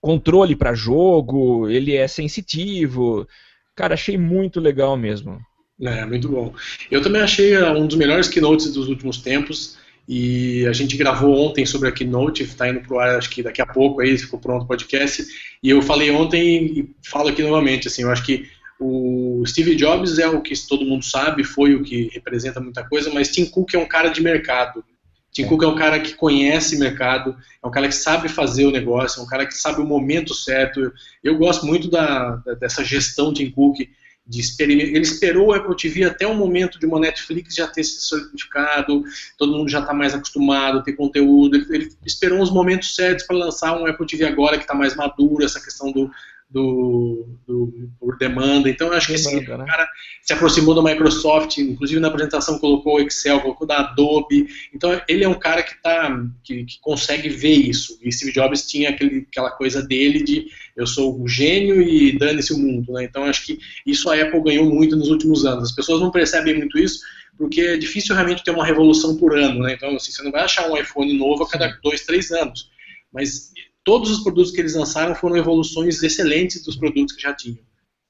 [0.00, 3.26] controle para jogo, ele é sensitivo.
[3.74, 5.40] Cara, achei muito legal mesmo.
[5.80, 6.52] É, muito bom.
[6.90, 9.78] Eu também achei uh, um dos melhores keynotes dos últimos tempos.
[10.08, 13.42] E a gente gravou ontem sobre a Keynote, está indo para o ar, acho que
[13.42, 15.22] daqui a pouco aí, ficou pronto o podcast.
[15.62, 18.48] E eu falei ontem e falo aqui novamente, assim, eu acho que
[18.80, 23.12] o Steve Jobs é o que todo mundo sabe, foi o que representa muita coisa,
[23.12, 24.82] mas Tim Cook é um cara de mercado.
[25.30, 25.46] Tim é.
[25.46, 29.20] Cook é um cara que conhece mercado, é um cara que sabe fazer o negócio,
[29.20, 30.90] é um cara que sabe o momento certo.
[31.22, 33.80] Eu gosto muito da, dessa gestão Tim Cook
[34.28, 34.90] de experimento.
[34.90, 39.02] Ele esperou o Apple TV até o momento de uma Netflix já ter se solidificado,
[39.38, 41.56] todo mundo já está mais acostumado a ter conteúdo.
[41.56, 44.94] Ele, ele esperou os momentos certos para lançar um Apple TV agora que está mais
[44.94, 46.10] maduro, essa questão do,
[46.50, 48.70] do, do, por demanda.
[48.70, 49.66] Então, eu acho demanda, que esse né?
[49.66, 49.88] cara
[50.22, 54.46] se aproximou da Microsoft, inclusive na apresentação colocou o Excel, colocou da Adobe.
[54.74, 57.98] Então, ele é um cara que, tá, que, que consegue ver isso.
[58.02, 62.54] E Steve Jobs tinha aquele, aquela coisa dele de eu sou o gênio e dane-se
[62.54, 62.92] o mundo.
[62.94, 63.04] Né?
[63.04, 65.70] Então, eu acho que isso a Apple ganhou muito nos últimos anos.
[65.70, 67.00] As pessoas não percebem muito isso,
[67.36, 69.60] porque é difícil realmente ter uma revolução por ano.
[69.64, 69.74] Né?
[69.74, 72.70] Então, assim, você não vai achar um iPhone novo a cada dois, três anos.
[73.12, 73.52] Mas
[73.88, 77.60] todos os produtos que eles lançaram foram evoluções excelentes dos produtos que já tinham.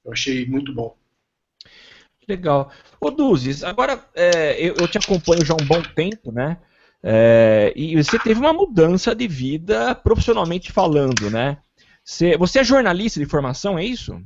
[0.03, 0.93] Eu achei muito bom.
[2.27, 2.69] Legal.
[2.99, 6.57] Ô Duzes, agora é, eu, eu, te acompanho já há um bom tempo, né?
[7.01, 11.59] É, e você teve uma mudança de vida profissionalmente falando, né?
[12.03, 14.21] Você, você é jornalista de formação, é isso?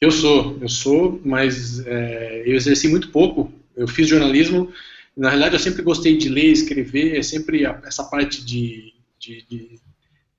[0.00, 3.52] Eu sou, eu sou, mas é, eu exerci muito pouco.
[3.76, 4.72] Eu fiz jornalismo.
[5.16, 9.80] Na realidade, eu sempre gostei de ler, escrever, é sempre essa parte de, de, de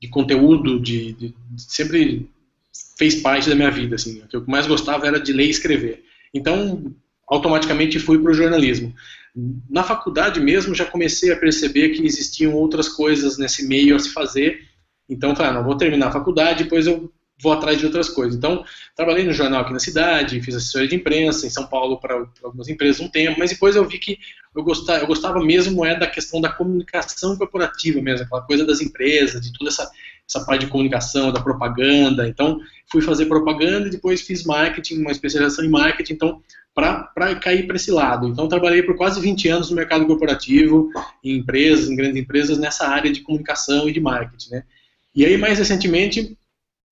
[0.03, 2.29] de conteúdo, de, de, sempre
[2.97, 3.95] fez parte da minha vida.
[3.95, 4.21] Assim.
[4.21, 6.03] O que eu mais gostava era de ler e escrever.
[6.33, 6.93] Então,
[7.25, 8.93] automaticamente fui para o jornalismo.
[9.69, 14.09] Na faculdade mesmo, já comecei a perceber que existiam outras coisas nesse meio a se
[14.09, 14.59] fazer.
[15.07, 17.09] Então, falei, ah, não, vou terminar a faculdade, depois eu
[17.43, 18.35] vou atrás de outras coisas.
[18.35, 18.63] Então,
[18.95, 22.69] trabalhei no jornal aqui na cidade, fiz assessoria de imprensa em São Paulo para algumas
[22.69, 24.17] empresas um tempo, mas depois eu vi que
[24.55, 28.79] eu gostava, eu gostava mesmo é da questão da comunicação corporativa mesmo, aquela coisa das
[28.79, 29.91] empresas, de toda essa,
[30.27, 32.27] essa parte de comunicação, da propaganda.
[32.27, 36.41] Então, fui fazer propaganda e depois fiz marketing, uma especialização em marketing, então,
[36.73, 38.27] para cair para esse lado.
[38.27, 40.89] Então, trabalhei por quase 20 anos no mercado corporativo,
[41.23, 44.63] em empresas, em grandes empresas, nessa área de comunicação e de marketing, né?
[45.15, 46.35] E aí, mais recentemente,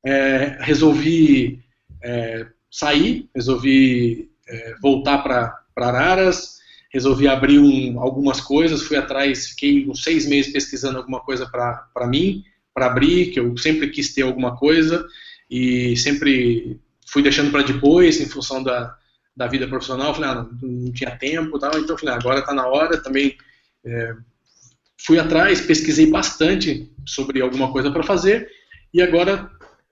[0.05, 1.63] é, resolvi
[2.03, 6.59] é, sair, resolvi é, voltar para Araras,
[6.91, 12.07] resolvi abrir um, algumas coisas, fui atrás, fiquei uns seis meses pesquisando alguma coisa para
[12.07, 15.05] mim, para abrir, que eu sempre quis ter alguma coisa
[15.49, 18.95] e sempre fui deixando para depois, em função da,
[19.35, 22.53] da vida profissional, falei, ah, não, não tinha tempo tal, então falei, ah, agora está
[22.53, 23.35] na hora, também
[23.85, 24.15] é,
[24.97, 28.49] fui atrás, pesquisei bastante sobre alguma coisa para fazer
[28.93, 29.49] e agora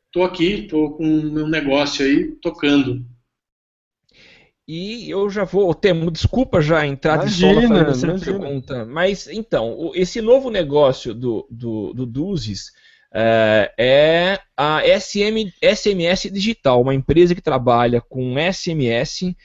[0.10, 3.06] estou aqui, estou com o meu negócio aí tocando.
[4.68, 8.40] E eu já vou, Temo, desculpa já entrar Imagina, de sola fazendo essa imagina.
[8.40, 12.72] pergunta, mas então, esse novo negócio do, do, do Duzes
[13.12, 19.36] é, é a SM, SMS Digital, uma empresa que trabalha com SMS.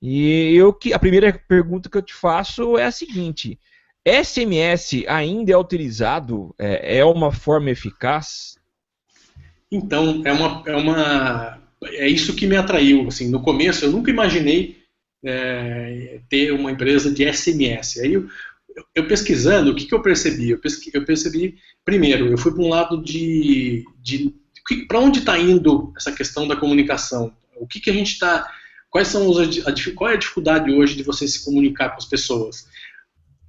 [0.00, 3.60] E eu que a primeira pergunta que eu te faço é a seguinte:
[4.06, 6.54] SMS ainda é utilizado?
[6.58, 8.56] É, é uma forma eficaz?
[9.72, 13.08] Então, é uma, é uma é isso que me atraiu.
[13.08, 14.82] Assim, no começo, eu nunca imaginei
[15.24, 17.98] é, ter uma empresa de SMS.
[17.98, 18.28] Aí, eu,
[18.94, 20.50] eu pesquisando, o que, que eu percebi?
[20.50, 24.34] Eu, pesqui, eu percebi, primeiro, eu fui para um lado de, de
[24.86, 27.34] para onde está indo essa questão da comunicação?
[27.56, 28.48] O que, que a gente está
[28.92, 32.04] quais são os, a, qual é a dificuldade hoje de você se comunicar com as
[32.04, 32.68] pessoas?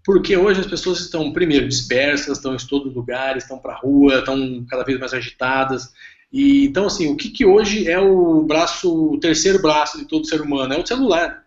[0.05, 4.19] Porque hoje as pessoas estão, primeiro, dispersas, estão em todo lugar, estão para a rua,
[4.19, 5.93] estão cada vez mais agitadas.
[6.33, 10.25] E, então, assim, o que, que hoje é o braço, o terceiro braço de todo
[10.25, 10.73] ser humano?
[10.73, 11.45] É o celular.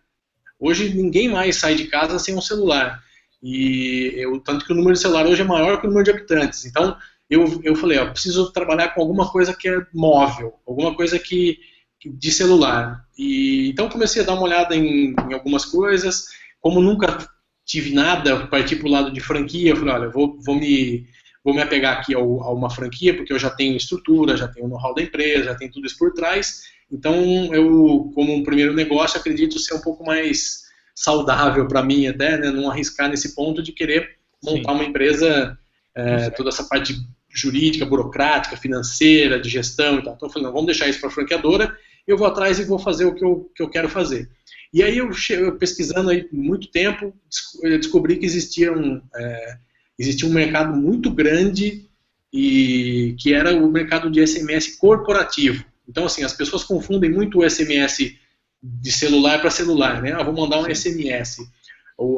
[0.60, 3.02] Hoje ninguém mais sai de casa sem um celular.
[3.42, 6.12] E eu, tanto que o número de celular hoje é maior que o número de
[6.12, 6.64] habitantes.
[6.64, 6.96] Então,
[7.28, 11.58] eu, eu falei, ó, preciso trabalhar com alguma coisa que é móvel, alguma coisa que
[12.04, 13.04] de celular.
[13.18, 16.28] E então comecei a dar uma olhada em, em algumas coisas.
[16.60, 17.28] Como nunca
[17.64, 19.70] tive nada, parti para o lado de franquia.
[19.70, 21.06] Eu falei, olha, vou, vou me
[21.46, 24.66] vou me apegar aqui ao, a uma franquia porque eu já tenho estrutura, já tenho
[24.66, 26.62] o know-how da empresa, já tenho tudo isso por trás.
[26.90, 27.14] Então
[27.54, 32.50] eu, como um primeiro negócio, acredito ser um pouco mais saudável para mim até, né,
[32.50, 34.78] não arriscar nesse ponto de querer montar Sim.
[34.78, 35.56] uma empresa,
[35.94, 36.96] é, toda essa parte
[37.30, 40.14] jurídica, burocrática, financeira, de gestão e tal.
[40.14, 41.76] Então eu falei, não, vamos deixar isso para a franqueadora,
[42.08, 44.28] eu vou atrás e vou fazer o que eu, que eu quero fazer.
[44.74, 47.14] E aí eu, eu pesquisando aí muito tempo,
[47.62, 49.58] descobri que existia um, é,
[49.98, 51.86] existia um mercado muito grande
[52.32, 55.64] e que era o mercado de SMS corporativo.
[55.88, 58.16] Então assim, as pessoas confundem muito o SMS
[58.62, 60.12] de celular para celular, né?
[60.12, 61.38] Ah, vou mandar um SMS.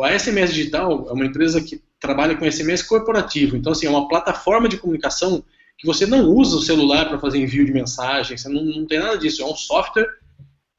[0.02, 3.56] A SMS Digital é uma empresa que trabalha com SMS corporativo.
[3.56, 5.44] Então, assim, é uma plataforma de comunicação
[5.76, 8.98] que você não usa o celular para fazer envio de mensagem, você não, não tem
[8.98, 9.42] nada disso.
[9.42, 10.08] É um software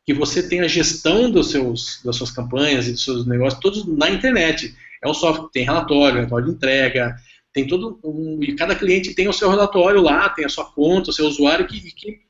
[0.05, 3.85] que você tem a gestão dos seus, das suas campanhas e dos seus negócios todos
[3.85, 4.75] na internet.
[5.03, 7.15] É um software que tem relatório, relatório de entrega,
[7.53, 11.09] tem todo um, e cada cliente tem o seu relatório lá, tem a sua conta,
[11.09, 12.21] o seu usuário que, que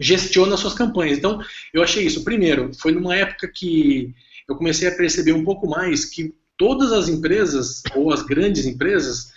[0.00, 1.18] gestiona as suas campanhas.
[1.18, 1.40] Então,
[1.72, 2.24] eu achei isso.
[2.24, 4.14] Primeiro, foi numa época que
[4.48, 9.32] eu comecei a perceber um pouco mais que todas as empresas, ou as grandes empresas,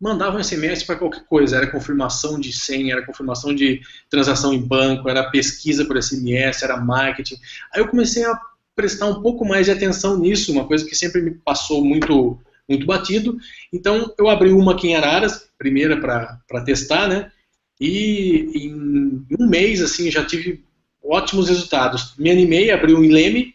[0.00, 1.56] mandavam SMS para qualquer coisa.
[1.56, 6.76] Era confirmação de senha, era confirmação de transação em banco, era pesquisa por SMS, era
[6.76, 7.36] marketing.
[7.72, 8.38] Aí eu comecei a
[8.76, 12.86] prestar um pouco mais de atenção nisso, uma coisa que sempre me passou muito, muito
[12.86, 13.38] batido.
[13.72, 17.32] Então, eu abri uma aqui em Araras, primeira para testar, né?
[17.80, 20.62] E em um mês, assim, já tive
[21.02, 22.14] ótimos resultados.
[22.18, 23.54] Me animei, abri um em Leme,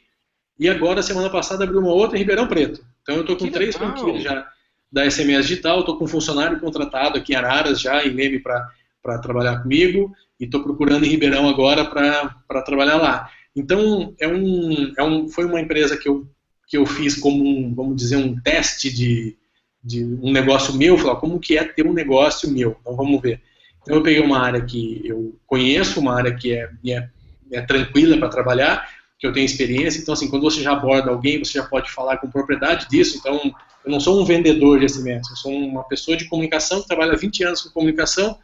[0.59, 2.83] e agora, semana passada, abri uma outra em Ribeirão Preto.
[3.01, 3.95] Então, eu estou com Que três legal.
[3.95, 4.47] franquias já
[4.91, 9.19] da SMS Digital, estou com um funcionário contratado aqui em Araras, já em Leme, para
[9.21, 13.29] trabalhar comigo, e estou procurando em Ribeirão agora para trabalhar lá.
[13.55, 16.27] Então, é um, é um, foi uma empresa que eu,
[16.67, 19.37] que eu fiz como, um, vamos dizer, um teste de,
[19.83, 23.41] de um negócio meu, falar como que é ter um negócio meu, então vamos ver.
[23.81, 27.09] Então eu peguei uma área que eu conheço, uma área que é, é,
[27.51, 28.87] é tranquila para trabalhar,
[29.19, 32.17] que eu tenho experiência, então assim, quando você já aborda alguém, você já pode falar
[32.17, 36.15] com propriedade disso, então eu não sou um vendedor de SMS, eu sou uma pessoa
[36.15, 38.37] de comunicação que trabalha 20 anos com comunicação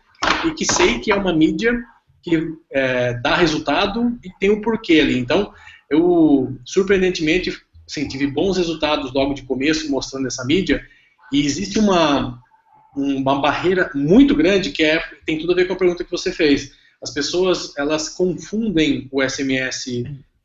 [0.46, 1.80] e que sei que é uma mídia
[2.22, 5.18] que é, dá resultado e tem um porquê ali.
[5.18, 5.54] Então,
[5.90, 10.86] eu, surpreendentemente, assim, tive bons resultados logo de começo mostrando essa mídia
[11.32, 12.40] e existe uma,
[12.96, 16.32] uma barreira muito grande que é, tem tudo a ver com a pergunta que você
[16.32, 16.72] fez.
[17.02, 20.04] As pessoas, elas confundem o SMS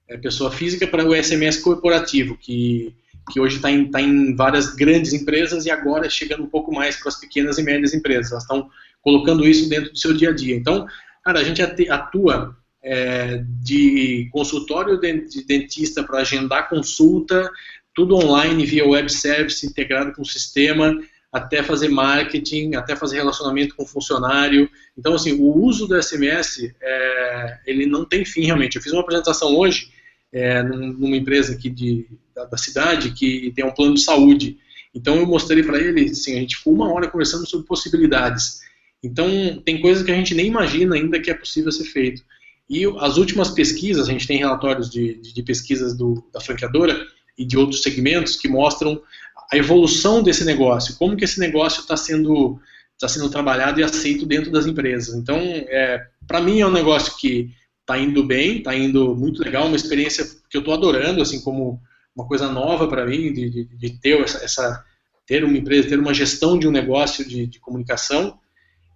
[0.09, 2.95] é, pessoa física para o SMS corporativo, que,
[3.33, 6.97] que hoje está em, tá em várias grandes empresas e agora chegando um pouco mais
[6.97, 8.31] para as pequenas e médias empresas.
[8.31, 8.69] Elas estão
[9.01, 10.55] colocando isso dentro do seu dia a dia.
[10.55, 10.87] Então,
[11.23, 17.51] cara, a gente atua é, de consultório de de dentista para agendar consulta,
[17.95, 20.99] tudo online via web service integrado com o sistema,
[21.33, 24.69] até fazer marketing, até fazer relacionamento com funcionário.
[24.97, 28.77] Então, assim, o uso do SMS, é, ele não tem fim realmente.
[28.77, 29.91] Eu fiz uma apresentação hoje
[30.33, 34.59] é, num- numa empresa aqui de, da, da cidade que tem um plano de saúde.
[34.95, 38.61] Então, eu mostrei para ele, assim, a gente ficou uma hora conversando sobre possibilidades.
[39.03, 42.23] Então, tem coisas que a gente nem imagina ainda que é possível ser feito.
[42.71, 46.97] E as últimas pesquisas, a gente tem relatórios de, de, pesquisas do, da franqueadora
[47.37, 49.03] e de outros segmentos que mostram
[49.51, 52.59] a evolução desse negócio, como que esse negócio está sendo,
[52.99, 55.15] tá sendo trabalhado e aceito dentro das empresas.
[55.15, 57.51] Então, é, para mim é um negócio que
[57.85, 61.81] tá indo bem, tá indo muito legal, uma experiência que eu estou adorando, assim, como
[62.15, 64.85] uma coisa nova para mim, de, de, de, ter essa, essa,
[65.27, 68.39] ter uma empresa, ter uma gestão de um negócio de, de comunicação.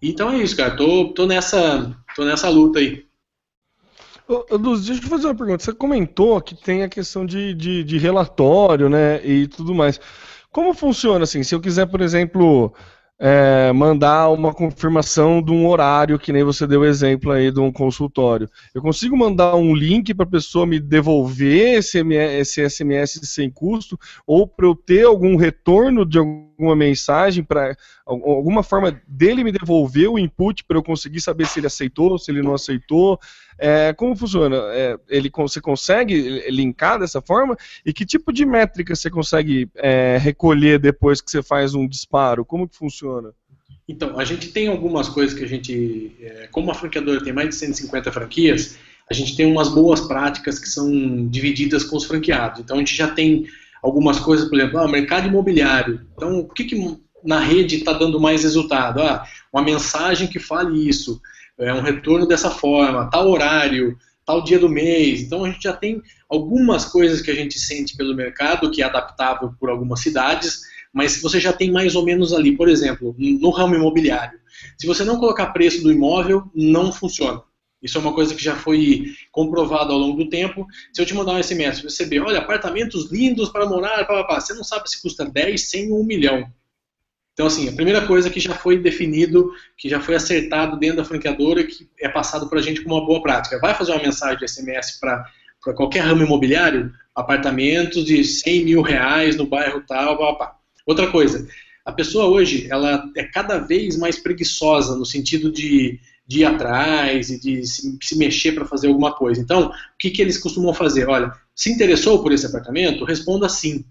[0.01, 3.07] Então é isso, cara, tô, tô, nessa, tô nessa luta aí.
[4.51, 5.63] Luz, deixa eu fazer uma pergunta.
[5.63, 10.01] Você comentou que tem a questão de, de, de relatório, né, e tudo mais.
[10.51, 11.43] Como funciona assim?
[11.43, 12.75] Se eu quiser, por exemplo,
[13.19, 17.73] é, mandar uma confirmação de um horário, que nem você deu exemplo aí de um
[17.73, 18.49] consultório.
[18.75, 23.99] Eu consigo mandar um link para a pessoa me devolver esse, esse SMS sem custo,
[24.27, 26.19] ou para eu ter algum retorno de
[26.59, 31.61] alguma mensagem, para alguma forma dele me devolver o input para eu conseguir saber se
[31.61, 33.21] ele aceitou, se ele não aceitou.
[33.59, 34.57] É, como funciona?
[34.71, 37.57] É, ele, você consegue linkar dessa forma?
[37.85, 42.45] E que tipo de métrica você consegue é, recolher depois que você faz um disparo?
[42.45, 43.33] Como que funciona?
[43.89, 47.51] Então, a gente tem algumas coisas que a gente, é, como a franqueadora tem mais
[47.51, 48.77] de 150 franquias,
[49.09, 52.61] a gente tem umas boas práticas que são divididas com os franqueados.
[52.61, 53.47] Então, a gente já tem
[53.87, 56.05] algumas coisas, por exemplo, ah, mercado imobiliário.
[56.15, 59.01] Então, o que, que na rede está dando mais resultado?
[59.01, 61.21] Ah, uma mensagem que fale isso
[61.59, 65.23] é um retorno dessa forma, tal horário, tal dia do mês.
[65.23, 68.85] Então a gente já tem algumas coisas que a gente sente pelo mercado que é
[68.85, 73.51] adaptável por algumas cidades, mas você já tem mais ou menos ali, por exemplo, no
[73.51, 74.39] ramo imobiliário.
[74.77, 77.41] Se você não colocar preço do imóvel, não funciona.
[77.87, 80.67] Isso é uma coisa que já foi comprovada ao longo do tempo.
[80.93, 84.25] Se eu te mandar um SMS, você vê, olha, apartamentos lindos para morar, pá, pá,
[84.25, 84.41] pá.
[84.41, 86.53] você não sabe se custa 10, 100 ou 1 milhão.
[87.33, 91.05] Então, assim, a primeira coisa que já foi definido, que já foi acertado dentro da
[91.05, 93.61] franqueadora, que é passado para a gente como uma boa prática.
[93.61, 95.25] Vai fazer uma mensagem de SMS para
[95.75, 96.93] qualquer ramo imobiliário?
[97.15, 100.57] Apartamentos de 100 mil reais no bairro tal, pá, pá.
[100.87, 101.47] Outra coisa,
[101.85, 107.31] a pessoa hoje, ela é cada vez mais preguiçosa no sentido de, de ir atrás
[107.31, 109.41] e de se, se mexer para fazer alguma coisa.
[109.41, 111.09] Então, o que, que eles costumam fazer?
[111.09, 113.05] Olha, se interessou por esse apartamento?
[113.05, 113.85] Responda sim.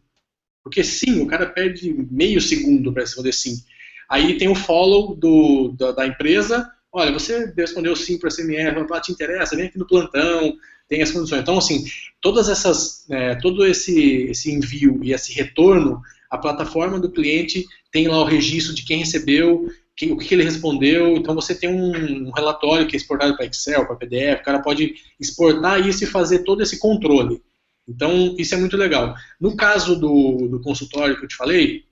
[0.63, 3.63] Porque sim, o cara perde meio segundo para responder sim.
[4.09, 6.69] Aí tem o follow do, da, da empresa.
[6.91, 10.55] Olha, você respondeu sim para a CMR, ah, te interessa, vem aqui no plantão,
[10.87, 11.41] tem as condições.
[11.41, 11.83] Então, assim,
[12.21, 18.07] todas essas, é, todo esse, esse envio e esse retorno, a plataforma do cliente tem
[18.07, 21.15] lá o registro de quem recebeu, quem, o que ele respondeu.
[21.15, 24.41] Então, você tem um, um relatório que é exportado para Excel, para PDF.
[24.41, 27.41] O cara pode exportar isso e fazer todo esse controle.
[27.87, 29.15] Então, isso é muito legal.
[29.39, 31.85] No caso do, do consultório que eu te falei,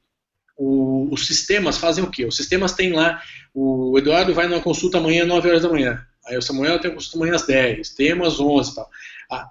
[0.57, 2.25] o, os sistemas fazem o quê?
[2.25, 3.21] Os sistemas têm lá,
[3.53, 6.89] o Eduardo vai numa consulta amanhã às 9 horas da manhã, aí o Samuel tem
[6.89, 8.89] uma consulta amanhã às 10, tem às 11 e tal.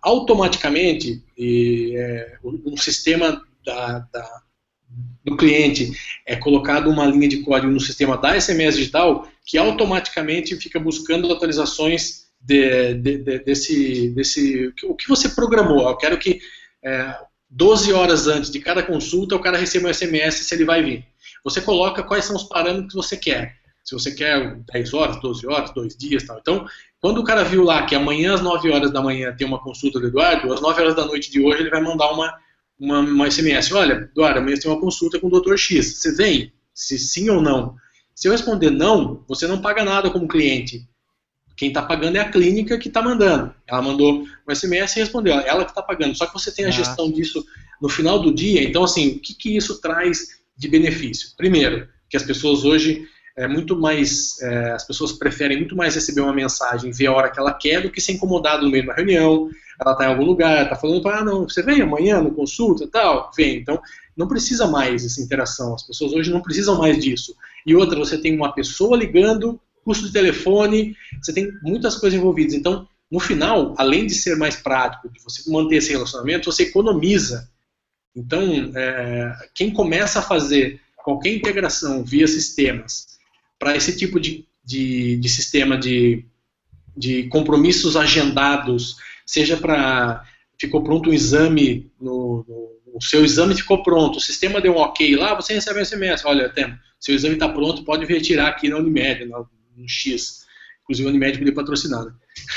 [0.03, 4.43] Automaticamente, e, é, um sistema da, da,
[5.25, 5.93] do cliente
[6.27, 11.33] é colocado uma linha de código no sistema da SMS digital que automaticamente fica buscando
[11.33, 14.73] atualizações de, de, de, desse, desse.
[14.85, 15.89] O que você programou?
[15.89, 16.41] Eu quero que
[16.85, 17.17] é,
[17.49, 21.07] 12 horas antes de cada consulta o cara receba um SMS se ele vai vir.
[21.45, 23.57] Você coloca quais são os parâmetros que você quer.
[23.85, 26.39] Se você quer 10 horas, 12 horas, 2 dias tal.
[26.39, 26.67] Então,
[27.01, 29.99] quando o cara viu lá que amanhã às 9 horas da manhã tem uma consulta
[29.99, 32.33] do Eduardo, às 9 horas da noite de hoje ele vai mandar uma,
[32.83, 33.71] uma, uma SMS.
[33.71, 35.57] Olha, Eduardo, amanhã tem uma consulta com o Dr.
[35.57, 35.99] X.
[35.99, 36.53] Você vem?
[36.75, 37.77] Se sim ou não.
[38.13, 40.89] Se eu responder não, você não paga nada como cliente.
[41.57, 43.55] Quem está pagando é a clínica que está mandando.
[43.69, 46.17] Ela mandou um SMS e respondeu, ela que está pagando.
[46.17, 47.45] Só que você tem a gestão disso
[47.81, 48.65] no final do dia.
[48.65, 51.31] Então, assim, o que, que isso traz de benefício?
[51.37, 56.21] Primeiro, que as pessoas hoje é muito mais, é, as pessoas preferem muito mais receber
[56.21, 58.95] uma mensagem, ver a hora que ela quer, do que ser incomodado no meio da
[58.95, 59.49] reunião.
[59.81, 62.87] Ela está em algum lugar, está falando para, ah, não, você vem amanhã no consulta,
[62.87, 63.57] tal, vem.
[63.57, 63.81] Então,
[64.17, 65.75] não precisa mais essa interação.
[65.75, 67.35] As pessoas hoje não precisam mais disso.
[67.67, 72.55] E outra, você tem uma pessoa ligando custo de telefone, você tem muitas coisas envolvidas.
[72.55, 77.51] Então, no final, além de ser mais prático, de você manter esse relacionamento, você economiza.
[78.15, 83.07] Então, é, quem começa a fazer qualquer integração via sistemas
[83.59, 86.25] para esse tipo de, de, de sistema de,
[86.97, 90.25] de compromissos agendados, seja para
[90.61, 94.79] ficou pronto um exame, no, no, o seu exame ficou pronto, o sistema deu um
[94.79, 98.69] ok lá, você recebe um SMS, olha, tem, seu exame está pronto, pode retirar aqui
[98.69, 100.43] na Unimed, na, um X.
[100.83, 102.13] Inclusive, o Unimed podia patrocinar, né?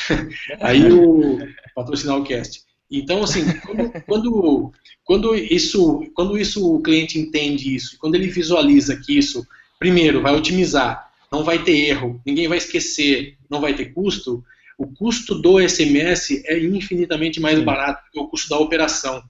[0.62, 1.40] Aí o
[1.74, 2.64] patrocinar o cast.
[2.90, 4.72] Então, assim, quando, quando,
[5.04, 9.46] quando, isso, quando isso o cliente entende isso, quando ele visualiza que isso,
[9.80, 14.44] primeiro, vai otimizar, não vai ter erro, ninguém vai esquecer, não vai ter custo,
[14.78, 17.66] o custo do SMS é infinitamente mais Sim.
[17.66, 19.24] barato que o custo da operação.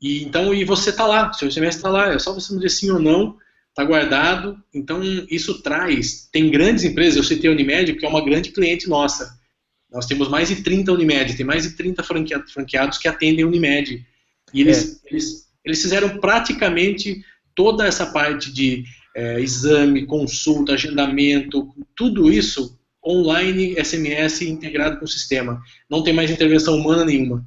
[0.00, 2.90] E então, e você está lá, seu SMS está lá, é só você dizer sim
[2.90, 3.36] ou não,
[3.70, 4.58] está guardado.
[4.74, 6.28] Então, isso traz.
[6.32, 9.38] Tem grandes empresas, eu citei a Unimed, que é uma grande cliente nossa.
[9.90, 14.04] Nós temos mais de 30 Unimed, tem mais de 30 franqueados que atendem Unimed.
[14.52, 15.08] E eles, é.
[15.10, 22.75] eles, eles fizeram praticamente toda essa parte de é, exame, consulta, agendamento, tudo isso
[23.06, 25.62] online, SMS integrado com o sistema.
[25.88, 27.46] Não tem mais intervenção humana nenhuma.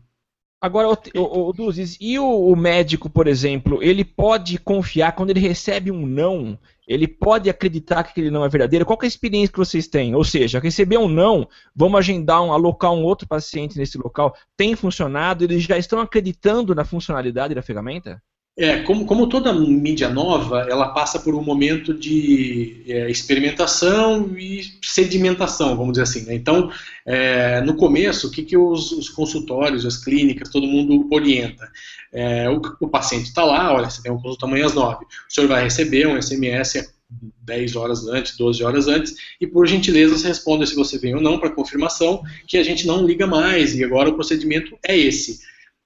[0.61, 1.53] Agora, o, o,
[2.01, 6.59] e o, o, médico, por exemplo, ele pode confiar quando ele recebe um não?
[6.85, 8.85] Ele pode acreditar que aquele não é verdadeiro?
[8.85, 10.15] Qual é a experiência que vocês têm?
[10.15, 14.75] Ou seja, receber um não, vamos agendar, um, alocar um outro paciente nesse local, tem
[14.75, 15.45] funcionado?
[15.45, 18.21] Eles já estão acreditando na funcionalidade da ferramenta?
[18.61, 24.61] É, como, como, toda mídia nova, ela passa por um momento de é, experimentação e
[24.81, 26.25] sedimentação, vamos dizer assim.
[26.25, 26.35] Né?
[26.35, 26.69] Então,
[27.05, 31.71] é, no começo, o que, que os, os, consultórios, as clínicas, todo mundo orienta?
[32.11, 35.33] É, o, o, paciente está lá, olha, você tem uma consulta amanhã às 9, o
[35.33, 36.93] senhor vai receber um SMS
[37.43, 41.21] 10 horas antes, 12 horas antes, e por gentileza você responda se você vem ou
[41.21, 45.39] não para confirmação, que a gente não liga mais, e agora o procedimento é esse.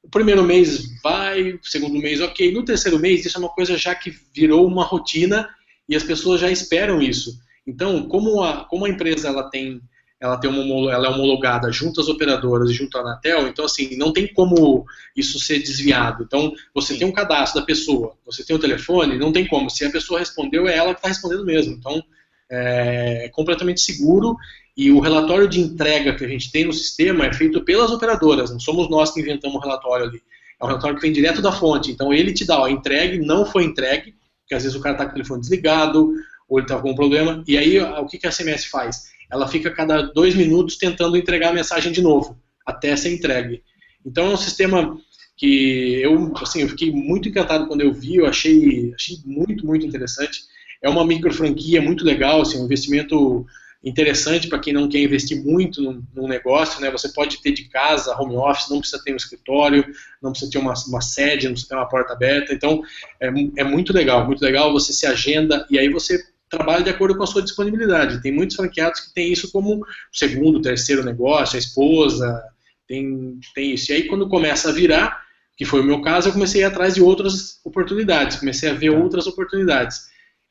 [0.03, 2.51] O primeiro mês vai, o segundo mês ok.
[2.51, 5.49] No terceiro mês, isso é uma coisa já que virou uma rotina
[5.87, 7.39] e as pessoas já esperam isso.
[7.65, 9.81] Então, como a, como a empresa ela tem,
[10.19, 13.95] ela tem uma, ela é homologada junto às operadoras e junto à Anatel, então assim,
[13.95, 14.85] não tem como
[15.15, 16.23] isso ser desviado.
[16.23, 16.99] Então, você Sim.
[16.99, 19.69] tem um cadastro da pessoa, você tem o telefone, não tem como.
[19.69, 21.73] Se a pessoa respondeu, é ela que está respondendo mesmo.
[21.73, 22.03] Então,
[22.49, 24.35] é completamente seguro
[24.75, 28.49] e o relatório de entrega que a gente tem no sistema é feito pelas operadoras,
[28.49, 30.21] não somos nós que inventamos o relatório ali.
[30.59, 31.91] É um relatório que vem direto da fonte.
[31.91, 35.05] Então ele te dá, ó, entregue, não foi entregue, porque às vezes o cara está
[35.05, 36.13] com o telefone desligado,
[36.49, 37.43] ou ele está com um problema.
[37.47, 39.13] E aí o que, que a SMS faz?
[39.31, 43.61] Ela fica a cada dois minutos tentando entregar a mensagem de novo, até ser entregue.
[44.05, 44.97] Então é um sistema
[45.37, 49.85] que eu, assim, eu fiquei muito encantado quando eu vi, eu achei, achei muito, muito
[49.85, 50.41] interessante.
[50.81, 53.45] É uma micro franquia muito legal, assim, um investimento
[53.83, 56.89] interessante para quem não quer investir muito num, num, negócio, né?
[56.91, 59.85] Você pode ter de casa, home office, não precisa ter um escritório,
[60.21, 62.53] não precisa ter uma, uma sede, não precisa ter uma porta aberta.
[62.53, 62.81] Então,
[63.19, 63.27] é,
[63.57, 64.71] é muito legal, muito legal.
[64.71, 68.21] Você se agenda e aí você trabalha de acordo com a sua disponibilidade.
[68.21, 72.41] Tem muitos franqueados que têm isso como segundo, terceiro negócio, a esposa
[72.87, 73.91] tem, tem isso.
[73.91, 75.23] E aí, quando começa a virar,
[75.57, 78.73] que foi o meu caso, eu comecei a ir atrás de outras oportunidades, comecei a
[78.73, 78.97] ver tá.
[78.97, 80.01] outras oportunidades.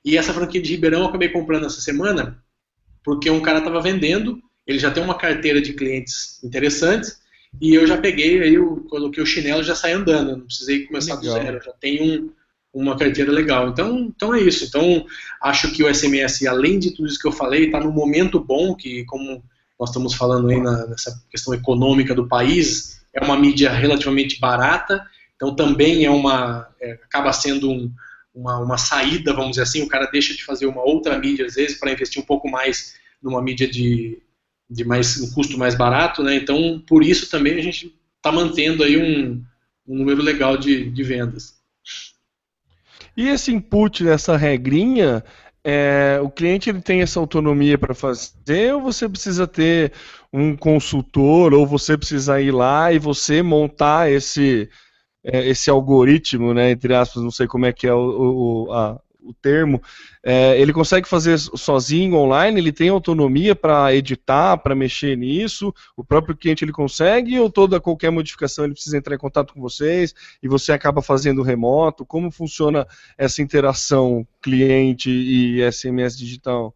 [0.05, 2.43] E essa franquia de Ribeirão eu acabei comprando essa semana,
[3.05, 7.21] porque um cara estava vendendo, ele já tem uma carteira de clientes interessantes,
[7.61, 10.87] e eu já peguei, aí eu coloquei o chinelo e já saí andando, não precisei
[10.87, 11.39] começar legal.
[11.39, 12.33] do zero, já tenho um,
[12.73, 13.69] uma carteira legal.
[13.69, 14.65] Então, então é isso.
[14.65, 15.05] Então,
[15.43, 18.75] acho que o SMS, além de tudo isso que eu falei, está num momento bom,
[18.75, 19.45] que como
[19.79, 25.05] nós estamos falando aí na, nessa questão econômica do país, é uma mídia relativamente barata,
[25.37, 27.93] então também é uma, é, acaba sendo um,
[28.35, 31.55] uma, uma saída, vamos dizer assim, o cara deixa de fazer uma outra mídia, às
[31.55, 34.21] vezes, para investir um pouco mais numa mídia de,
[34.69, 36.35] de mais um custo mais barato, né?
[36.35, 39.43] Então, por isso também a gente está mantendo aí um,
[39.87, 41.61] um número legal de, de vendas.
[43.17, 45.23] E esse input nessa regrinha,
[45.63, 49.93] é, o cliente ele tem essa autonomia para fazer ou você precisa ter
[50.33, 54.69] um consultor ou você precisa ir lá e você montar esse
[55.25, 59.33] esse algoritmo, né, entre aspas, não sei como é que é o, o, a, o
[59.33, 59.81] termo,
[60.25, 66.05] é, ele consegue fazer sozinho online, ele tem autonomia para editar, para mexer nisso, o
[66.05, 70.15] próprio cliente ele consegue, ou toda qualquer modificação ele precisa entrar em contato com vocês
[70.43, 72.05] e você acaba fazendo remoto?
[72.05, 76.75] Como funciona essa interação cliente e SMS digital?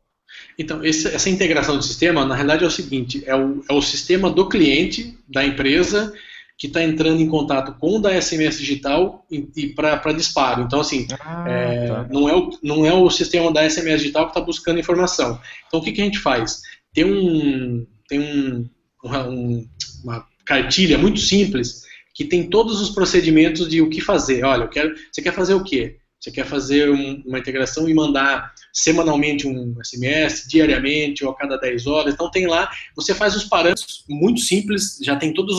[0.58, 4.30] Então, essa integração do sistema, na realidade, é o seguinte: é o, é o sistema
[4.30, 6.12] do cliente, da empresa,
[6.58, 10.62] que está entrando em contato com o da SMS digital e, e para disparo.
[10.62, 12.08] Então, assim, ah, é, tá.
[12.10, 15.38] não, é o, não é o sistema da SMS digital que está buscando informação.
[15.66, 16.62] Então, o que, que a gente faz?
[16.94, 18.70] Tem, um, tem um,
[19.04, 19.68] uma, um,
[20.02, 21.84] uma cartilha muito simples
[22.14, 24.42] que tem todos os procedimentos de o que fazer.
[24.42, 25.98] Olha, eu quero, você quer fazer o quê?
[26.26, 31.56] Você quer fazer um, uma integração e mandar semanalmente um SMS, diariamente ou a cada
[31.56, 32.14] 10 horas.
[32.14, 35.56] Então tem lá, você faz os parâmetros muito simples, já tem todas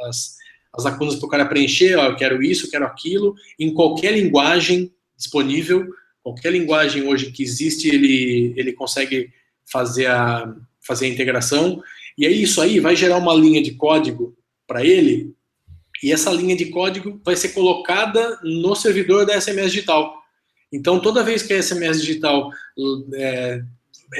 [0.00, 0.38] as,
[0.72, 4.14] as lacunas para o cara preencher, ó, eu quero isso, eu quero aquilo, em qualquer
[4.14, 5.86] linguagem disponível,
[6.22, 9.30] qualquer linguagem hoje que existe, ele, ele consegue
[9.70, 11.82] fazer a, fazer a integração.
[12.16, 14.34] E aí isso aí vai gerar uma linha de código
[14.66, 15.34] para ele
[16.02, 20.14] e essa linha de código vai ser colocada no servidor da SMS Digital.
[20.72, 22.50] Então, toda vez que a SMS Digital
[23.14, 23.60] é,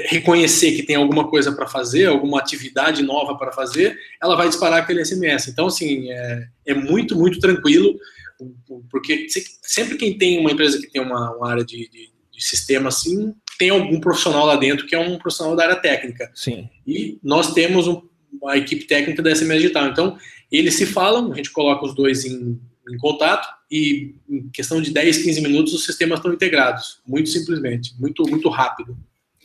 [0.09, 4.81] reconhecer que tem alguma coisa para fazer, alguma atividade nova para fazer, ela vai disparar
[4.81, 5.47] aquele SMS.
[5.47, 7.97] Então, assim, é, é muito, muito tranquilo,
[8.89, 9.27] porque
[9.63, 13.33] sempre quem tem uma empresa que tem uma, uma área de, de, de sistema assim,
[13.57, 16.31] tem algum profissional lá dentro que é um profissional da área técnica.
[16.33, 16.69] Sim.
[16.85, 18.01] E nós temos um
[18.47, 19.87] a equipe técnica da SMS Digital.
[19.87, 20.17] Então,
[20.51, 24.91] eles se falam, a gente coloca os dois em, em contato e em questão de
[24.91, 28.97] 10, 15 minutos os sistemas estão integrados, muito simplesmente, muito, muito rápido.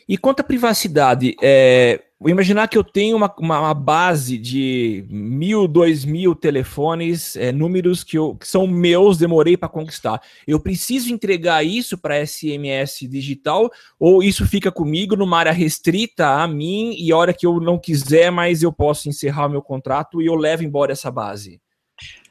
[0.09, 5.05] E quanto à privacidade, é, vou imaginar que eu tenho uma, uma, uma, base de
[5.09, 10.21] mil, dois mil telefones, é, números que, eu, que são meus, demorei para conquistar.
[10.47, 16.49] Eu preciso entregar isso para SMS digital ou isso fica comigo numa área restrita a
[16.49, 20.23] mim e a hora que eu não quiser mais eu posso encerrar o meu contrato
[20.23, 21.61] e eu levo embora essa base?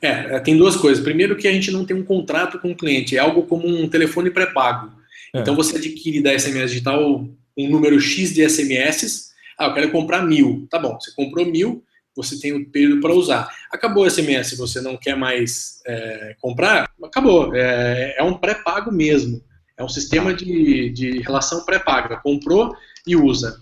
[0.02, 1.04] É, é tem duas coisas.
[1.04, 3.88] Primeiro que a gente não tem um contrato com o cliente, é algo como um
[3.88, 4.92] telefone pré-pago.
[5.34, 5.40] É.
[5.40, 7.28] Então você adquire da SMS digital
[7.58, 9.35] um número X de SMS.
[9.58, 10.68] Ah, eu quero comprar mil.
[10.70, 11.84] Tá bom, você comprou mil,
[12.16, 13.50] você tem o período para usar.
[13.72, 16.90] Acabou o SMS, você não quer mais é, comprar?
[17.04, 17.54] Acabou.
[17.56, 19.44] É, é um pré-pago mesmo.
[19.78, 22.18] É um sistema de, de relação pré-paga.
[22.18, 22.76] Comprou
[23.06, 23.62] e usa.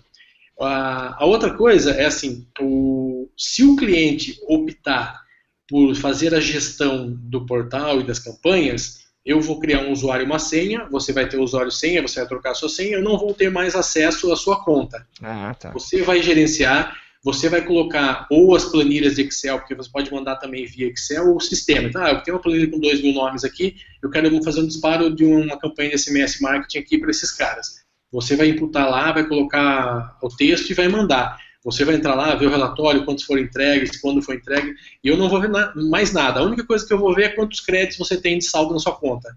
[0.60, 5.24] A, a, outra coisa é assim: o, se o cliente optar
[5.68, 10.26] por fazer a gestão do portal e das campanhas, eu vou criar um usuário e
[10.26, 12.96] uma senha, você vai ter o usuário e senha, você vai trocar a sua senha,
[12.96, 15.06] eu não vou ter mais acesso à sua conta.
[15.22, 15.70] Ah, tá.
[15.70, 20.36] Você vai gerenciar, você vai colocar ou as planilhas de Excel, porque você pode mandar
[20.36, 21.88] também via Excel, ou o sistema.
[21.88, 24.66] Então, ah, eu tenho uma planilha com dois mil nomes aqui, eu quero fazer um
[24.66, 27.82] disparo de uma campanha de SMS marketing aqui para esses caras.
[28.12, 31.36] Você vai imputar lá, vai colocar o texto e vai mandar.
[31.64, 35.16] Você vai entrar lá, ver o relatório, quantos foram entregues, quando foi entregue, e eu
[35.16, 36.40] não vou ver na mais nada.
[36.40, 38.78] A única coisa que eu vou ver é quantos créditos você tem de saldo na
[38.78, 39.34] sua conta.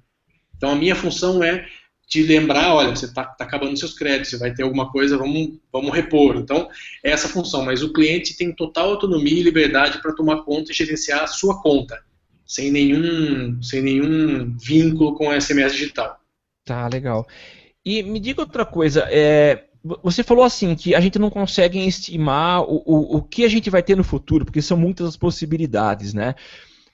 [0.55, 1.65] Então a minha função é
[2.07, 5.59] te lembrar, olha, você está tá acabando seus créditos, você vai ter alguma coisa, vamos,
[5.71, 6.37] vamos repor.
[6.37, 6.69] Então,
[7.03, 10.75] é essa função, mas o cliente tem total autonomia e liberdade para tomar conta e
[10.75, 12.01] gerenciar a sua conta,
[12.45, 16.17] sem nenhum, sem nenhum vínculo com a SMS digital.
[16.63, 17.27] Tá, legal.
[17.83, 19.66] E me diga outra coisa, é,
[20.03, 23.69] você falou assim que a gente não consegue estimar o, o, o que a gente
[23.69, 26.35] vai ter no futuro, porque são muitas as possibilidades, né?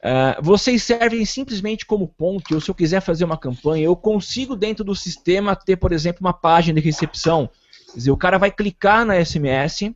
[0.04, 4.54] Uh, vocês servem simplesmente como ponte, ou se eu quiser fazer uma campanha, eu consigo
[4.54, 7.50] dentro do sistema ter, por exemplo, uma página de recepção.
[7.92, 9.94] Quer dizer, o cara vai clicar na SMS,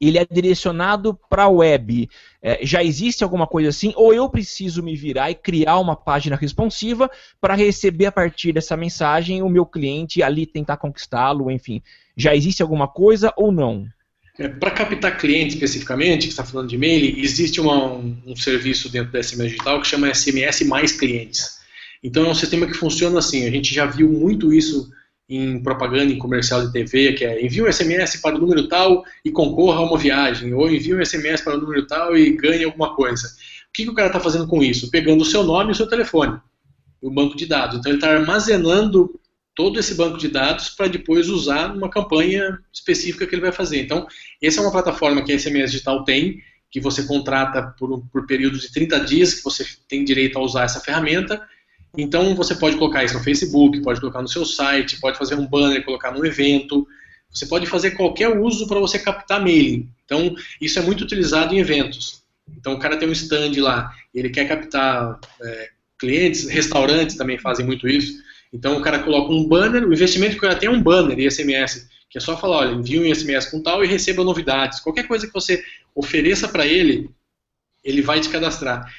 [0.00, 2.08] ele é direcionado para a web.
[2.42, 3.92] É, já existe alguma coisa assim?
[3.96, 7.10] Ou eu preciso me virar e criar uma página responsiva
[7.40, 11.82] para receber a partir dessa mensagem o meu cliente ali tentar conquistá-lo, enfim.
[12.18, 13.86] Já existe alguma coisa ou não?
[14.36, 18.90] É, para captar cliente especificamente, que está falando de e-mail, existe uma, um, um, serviço
[18.90, 21.58] dentro da SMS Digital que chama SMS mais clientes.
[22.02, 23.46] Então é um sistema que funciona assim.
[23.46, 24.90] A gente já viu muito isso
[25.28, 29.04] em propaganda em comercial de TV, que é envie um SMS para o número tal
[29.24, 32.64] e concorra a uma viagem, ou envie um SMS para o número tal e ganhe
[32.64, 33.28] alguma coisa.
[33.28, 34.90] O que, que o cara está fazendo com isso?
[34.90, 36.40] Pegando o seu nome e o seu telefone,
[37.00, 37.78] o banco de dados.
[37.78, 39.20] Então ele está armazenando
[39.58, 43.82] todo esse banco de dados para depois usar numa campanha específica que ele vai fazer.
[43.82, 44.06] Então,
[44.40, 46.40] essa é uma plataforma que a SMS Digital tem,
[46.70, 50.62] que você contrata por, por períodos de 30 dias, que você tem direito a usar
[50.62, 51.44] essa ferramenta,
[51.96, 55.44] então você pode colocar isso no Facebook, pode colocar no seu site, pode fazer um
[55.44, 56.86] banner, colocar no evento.
[57.28, 59.90] Você pode fazer qualquer uso para você captar mailing.
[60.04, 62.22] Então isso é muito utilizado em eventos.
[62.56, 67.66] Então o cara tem um stand lá, ele quer captar é, clientes, restaurantes também fazem
[67.66, 68.22] muito isso.
[68.52, 71.18] Então o cara coloca um banner, o investimento que o cara tem é um banner
[71.18, 74.80] e SMS, que é só falar, olha, envie um SMS com tal e receba novidades.
[74.80, 75.62] Qualquer coisa que você
[75.94, 77.10] ofereça para ele,
[77.84, 78.90] ele vai te cadastrar.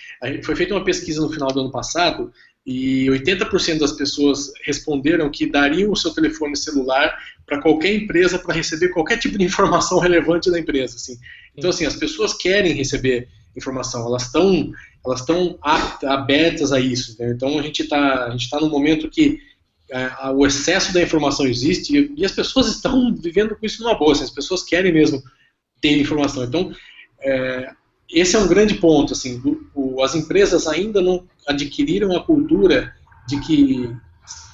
[0.44, 2.32] Foi feita uma pesquisa no final do ano passado
[2.66, 8.54] e 80% das pessoas responderam que dariam o seu telefone celular para qualquer empresa para
[8.54, 10.96] receber qualquer tipo de informação relevante da empresa.
[10.96, 11.18] Assim.
[11.58, 14.72] Então, assim, as pessoas querem receber informação, elas estão
[15.06, 17.16] elas estão abertas a isso.
[17.20, 17.32] Né?
[17.32, 19.40] Então, a gente está tá num momento que
[19.92, 23.98] é, o excesso da informação existe e, e, as pessoas estão vivendo com isso numa
[23.98, 24.12] boa.
[24.12, 25.22] Assim, as pessoas querem mesmo
[25.82, 26.44] ter informação.
[26.44, 26.72] Então,
[27.22, 27.72] é,
[28.10, 29.14] esse é um grande ponto.
[29.14, 29.42] Assim,
[29.74, 32.94] o, as empresas ainda não adquiriram a cultura
[33.28, 33.96] de que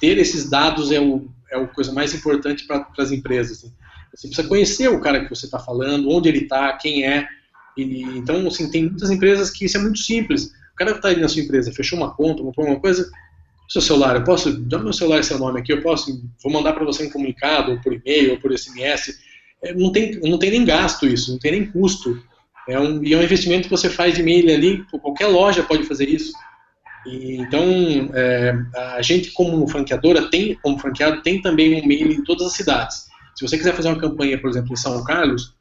[0.00, 3.58] ter esses dados é o, é a coisa mais importante para as empresas.
[3.58, 3.72] Assim.
[4.14, 7.28] Você precisa conhecer o cara que você está falando, onde ele está, quem é.
[7.76, 10.46] E, então, assim, tem muitas empresas que isso é muito simples.
[10.72, 13.10] O cara que está aí na sua empresa, fechou uma conta, comprou uma coisa,
[13.68, 16.84] seu celular, eu posso, dá meu celular seu nome aqui, eu posso, vou mandar para
[16.84, 19.18] você um comunicado, ou por e-mail, ou por SMS.
[19.62, 22.22] É, não, tem, não tem nem gasto isso, não tem nem custo.
[22.68, 25.84] É um, e é um investimento que você faz de e-mail ali, qualquer loja pode
[25.84, 26.32] fazer isso.
[27.06, 27.64] E, então,
[28.14, 28.56] é,
[28.96, 33.06] a gente como franqueadora tem, como franqueado, tem também um e-mail em todas as cidades.
[33.34, 35.55] Se você quiser fazer uma campanha, por exemplo, em São Carlos,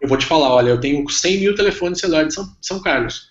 [0.00, 3.28] eu vou te falar, olha, eu tenho 100 mil telefones celulares de São, São Carlos,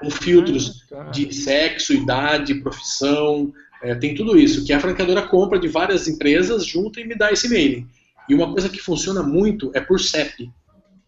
[0.00, 1.10] com filtros ah, tá.
[1.10, 3.52] de sexo, idade, profissão,
[3.82, 7.30] é, tem tudo isso, que a franqueadora compra de várias empresas, junta e me dá
[7.30, 7.86] esse e-mail.
[8.28, 10.50] E uma coisa que funciona muito é por CEP.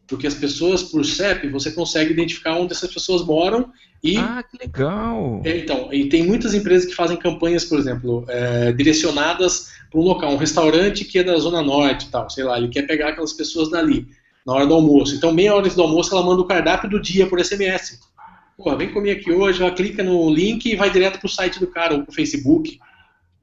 [0.07, 3.71] Porque as pessoas, por CEP, você consegue identificar onde essas pessoas moram
[4.03, 4.17] e.
[4.17, 5.41] Ah, que legal!
[5.45, 10.03] É, então, e tem muitas empresas que fazem campanhas, por exemplo, é, direcionadas para um
[10.03, 13.11] local, um restaurante que é da Zona Norte e tal, sei lá, ele quer pegar
[13.11, 14.09] aquelas pessoas dali,
[14.47, 15.15] na hora do almoço.
[15.15, 18.01] Então, meia hora do almoço, ela manda o cardápio do dia por SMS.
[18.57, 21.59] Pô, vem comer aqui hoje, ela clica no link e vai direto para o site
[21.59, 22.79] do cara, ou para o Facebook.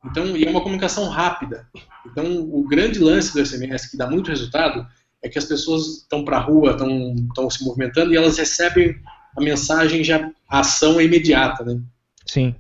[0.06, 1.68] Então, e é uma comunicação rápida.
[2.06, 4.86] Então, o grande lance do SMS que dá muito resultado
[5.24, 8.96] é que as pessoas estão para a rua, estão se movimentando e elas recebem
[9.36, 11.80] a mensagem já, a ação é imediata, né?
[12.26, 12.56] Sim.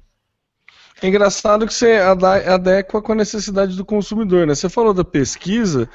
[0.99, 1.99] É engraçado que você
[2.47, 4.55] adequa com a necessidade do consumidor, né?
[4.55, 5.87] Você falou da pesquisa,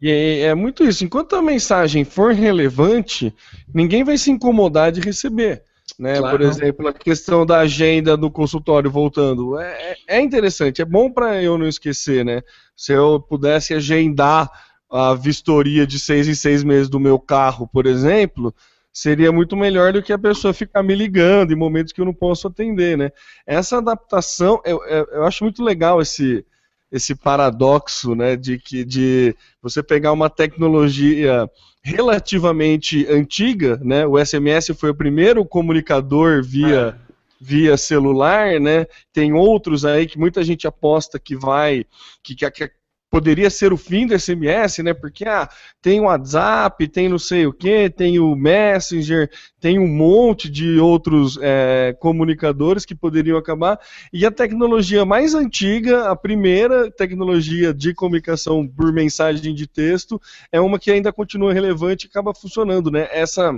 [0.00, 1.04] e é, é muito isso.
[1.04, 3.34] Enquanto a mensagem for relevante,
[3.72, 5.62] ninguém vai se incomodar de receber.
[5.98, 6.18] Né?
[6.18, 6.38] Claro.
[6.38, 9.58] Por exemplo, a questão da agenda do consultório voltando.
[9.58, 12.42] É, é, é interessante, é bom para eu não esquecer, né?
[12.76, 14.48] Se eu pudesse agendar
[14.90, 18.54] a vistoria de seis em seis meses do meu carro, por exemplo,
[18.92, 22.14] seria muito melhor do que a pessoa ficar me ligando em momentos que eu não
[22.14, 23.10] posso atender, né?
[23.46, 26.44] Essa adaptação, eu, eu acho muito legal esse,
[26.90, 31.48] esse paradoxo, né, de que de você pegar uma tecnologia
[31.82, 34.06] relativamente antiga, né?
[34.06, 37.08] O SMS foi o primeiro comunicador via é.
[37.40, 38.86] via celular, né?
[39.12, 41.84] Tem outros aí que muita gente aposta que vai
[42.22, 42.70] que, que,
[43.10, 44.92] poderia ser o fim do SMS, né?
[44.92, 45.48] Porque ah,
[45.80, 49.30] tem o WhatsApp, tem não sei o que, tem o Messenger,
[49.60, 53.80] tem um monte de outros é, comunicadores que poderiam acabar.
[54.12, 60.20] E a tecnologia mais antiga, a primeira tecnologia de comunicação por mensagem de texto,
[60.52, 63.08] é uma que ainda continua relevante e acaba funcionando, né?
[63.10, 63.52] Essa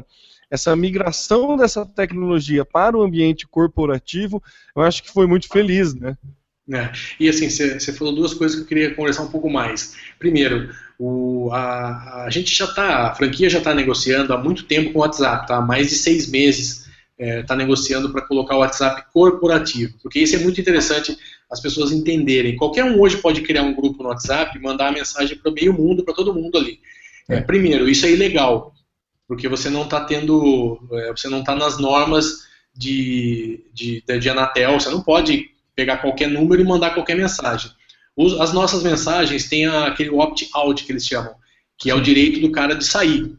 [0.51, 4.43] essa migração dessa tecnologia para o ambiente corporativo,
[4.75, 6.19] eu acho que foi muito feliz, né?
[6.73, 6.93] É.
[7.19, 9.97] E assim, você falou duas coisas que eu queria conversar um pouco mais.
[10.19, 14.93] Primeiro, o, a, a gente já está, a franquia já está negociando há muito tempo
[14.93, 15.57] com o WhatsApp, tá?
[15.57, 16.89] há mais de seis meses
[17.21, 21.17] está é, tá negociando para colocar o WhatsApp corporativo, porque isso é muito interessante
[21.51, 22.57] as pessoas entenderem.
[22.57, 25.75] Qualquer um hoje pode criar um grupo no WhatsApp e mandar a mensagem para meio
[25.75, 26.81] mundo, para todo mundo ali.
[27.29, 28.73] É, primeiro, isso é ilegal,
[29.29, 34.81] porque você não está tendo, é, você não está nas normas de, de, de Anatel,
[34.81, 37.71] você não pode pegar qualquer número e mandar qualquer mensagem.
[38.41, 41.35] as nossas mensagens têm aquele opt-out que eles chamam,
[41.79, 43.35] que é o direito do cara de sair.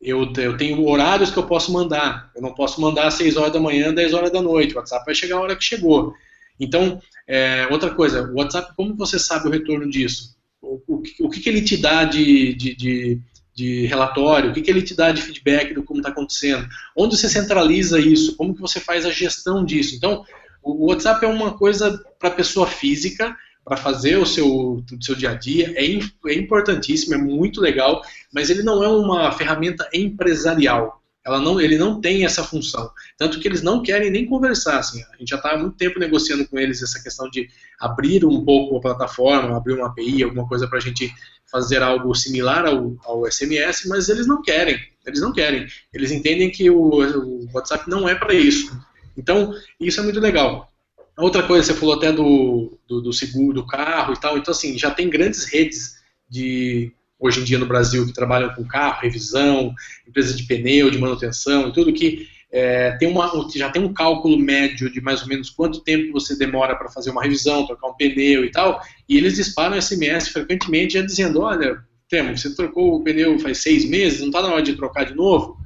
[0.00, 2.30] Eu, eu, tenho horários que eu posso mandar.
[2.34, 4.72] Eu não posso mandar às 6 horas da manhã, 10 horas da noite.
[4.72, 6.14] O WhatsApp vai chegar a hora que chegou.
[6.58, 10.36] Então, é, outra coisa, o WhatsApp, como você sabe o retorno disso?
[10.62, 13.20] O, o, o que, que, ele te dá de, de, de,
[13.54, 14.50] de relatório?
[14.50, 16.66] O que, que, ele te dá de feedback do como está acontecendo?
[16.96, 18.36] Onde você centraliza isso?
[18.36, 19.94] Como que você faz a gestão disso?
[19.94, 20.24] Então,
[20.62, 25.30] o WhatsApp é uma coisa para pessoa física, para fazer o seu, o seu dia
[25.30, 28.02] a dia, é, é importantíssimo, é muito legal,
[28.32, 31.00] mas ele não é uma ferramenta empresarial.
[31.24, 32.90] Ela não, ele não tem essa função.
[33.18, 34.78] Tanto que eles não querem nem conversar.
[34.78, 37.46] Assim, a gente já está há muito tempo negociando com eles essa questão de
[37.78, 41.12] abrir um pouco a plataforma, abrir uma API, alguma coisa para a gente
[41.50, 44.78] fazer algo similar ao, ao, SMS, mas eles não querem.
[45.06, 45.66] Eles não querem.
[45.92, 48.80] Eles entendem que o, o WhatsApp não é para isso.
[49.20, 50.70] Então, isso é muito legal.
[51.16, 54.38] Outra coisa, você falou até do, do, do, seguro do carro e tal.
[54.38, 55.96] Então, assim, já tem grandes redes
[56.28, 59.74] de hoje em dia no Brasil que trabalham com carro, revisão,
[60.08, 64.38] empresas de pneu, de manutenção e tudo que é, tem uma, já tem um cálculo
[64.38, 67.94] médio de mais ou menos quanto tempo você demora para fazer uma revisão, trocar um
[67.94, 71.78] pneu e tal, e eles disparam SMS frequentemente já dizendo, olha,
[72.10, 75.14] Temo, você trocou o pneu faz seis meses, não está na hora de trocar de
[75.14, 75.56] novo?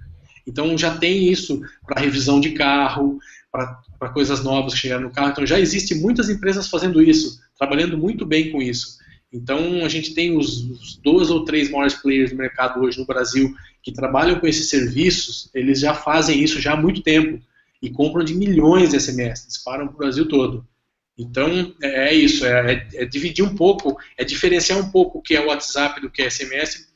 [0.46, 3.18] Então já tem isso para revisão de carro,
[3.98, 5.30] para coisas novas que chegaram no carro.
[5.30, 8.98] Então já existem muitas empresas fazendo isso, trabalhando muito bem com isso.
[9.32, 13.06] Então a gente tem os, os dois ou três maiores players do mercado hoje no
[13.06, 17.40] Brasil que trabalham com esses serviços, eles já fazem isso já há muito tempo
[17.80, 20.66] e compram de milhões de SMS, disparam para o Brasil todo.
[21.16, 25.22] Então é, é isso, é, é, é, dividir um pouco, é diferenciar um pouco o
[25.22, 26.88] que é WhatsApp do que é SMS.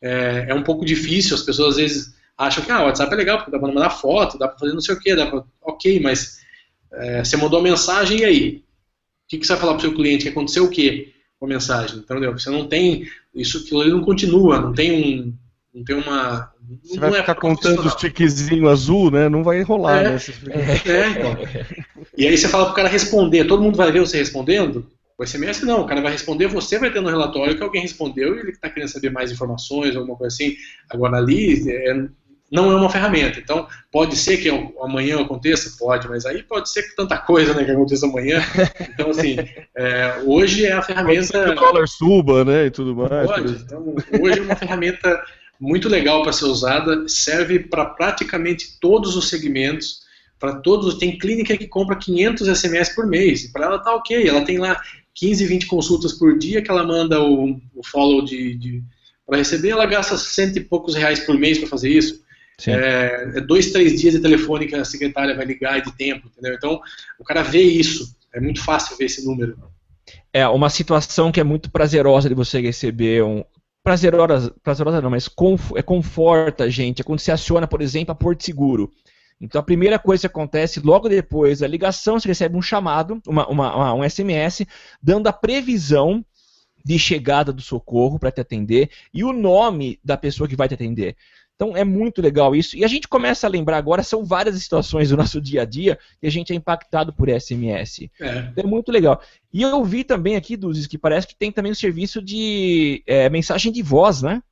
[0.00, 3.16] É, é um pouco difícil, as pessoas às vezes acham que ah, o WhatsApp é
[3.16, 5.44] legal, porque dá para mandar foto, dá para fazer não sei o que, dá pra...
[5.62, 6.40] ok, mas
[6.92, 8.56] é, você mandou a mensagem e aí?
[8.56, 10.24] O que, que você vai falar para o seu cliente?
[10.24, 11.98] Que aconteceu o quê com a mensagem?
[11.98, 12.32] Entendeu?
[12.32, 15.34] Você não tem, isso aquilo não continua, não tem um,
[15.74, 16.52] não tem uma.
[16.82, 19.28] Você vai é ficar contando os tiquezinhos azul, né?
[19.28, 20.18] Não vai rolar, é, né?
[20.86, 21.36] É, então.
[22.16, 24.86] E aí você fala para o cara responder, todo mundo vai ver você respondendo?
[25.18, 28.36] O SMS não, o cara vai responder, você vai ter no relatório que alguém respondeu
[28.36, 30.56] e ele está querendo saber mais informações, alguma coisa assim.
[30.90, 32.08] Agora ali, é,
[32.54, 33.40] não é uma ferramenta.
[33.40, 34.48] Então, pode ser que
[34.80, 35.76] amanhã aconteça?
[35.76, 38.40] Pode, mas aí pode ser que tanta coisa né, que aconteça amanhã.
[38.94, 39.36] Então, assim,
[39.76, 41.32] é, hoje é a ferramenta.
[41.32, 42.66] Pode que o dólar suba, né?
[42.66, 43.26] E tudo mais.
[43.26, 43.54] Pode.
[43.54, 45.20] Então, hoje é uma ferramenta
[45.58, 50.02] muito legal para ser usada, serve para praticamente todos os segmentos,
[50.38, 50.94] para todos.
[50.94, 54.28] Tem clínica que compra 500 SMS por mês, e para ela tá ok.
[54.28, 54.80] Ela tem lá
[55.14, 58.84] 15, 20 consultas por dia que ela manda o, o follow de, de
[59.26, 62.22] para receber, ela gasta cento e poucos reais por mês para fazer isso.
[62.66, 66.54] É, é, dois, três dias de telefone que a secretária vai ligar de tempo, entendeu?
[66.54, 66.80] Então,
[67.18, 68.16] o cara vê isso.
[68.32, 69.56] É muito fácil ver esse número.
[70.32, 73.44] É uma situação que é muito prazerosa de você receber um,
[73.84, 77.02] prazerosa, prazerosa não, mas conf, é conforta a gente.
[77.02, 78.90] É quando você aciona, por exemplo, a Porto Seguro.
[79.40, 83.46] Então a primeira coisa que acontece logo depois da ligação, você recebe um chamado, uma,
[83.46, 84.64] uma, uma, um SMS,
[85.02, 86.24] dando a previsão
[86.84, 90.74] de chegada do socorro para te atender e o nome da pessoa que vai te
[90.74, 91.16] atender.
[91.54, 92.76] Então é muito legal isso.
[92.76, 95.98] E a gente começa a lembrar agora, são várias situações do nosso dia a dia
[96.20, 98.08] que a gente é impactado por SMS.
[98.20, 99.20] É, é muito legal.
[99.52, 103.02] E eu vi também aqui, Duzes, que parece que tem também o um serviço de
[103.06, 104.42] é, mensagem de voz, né?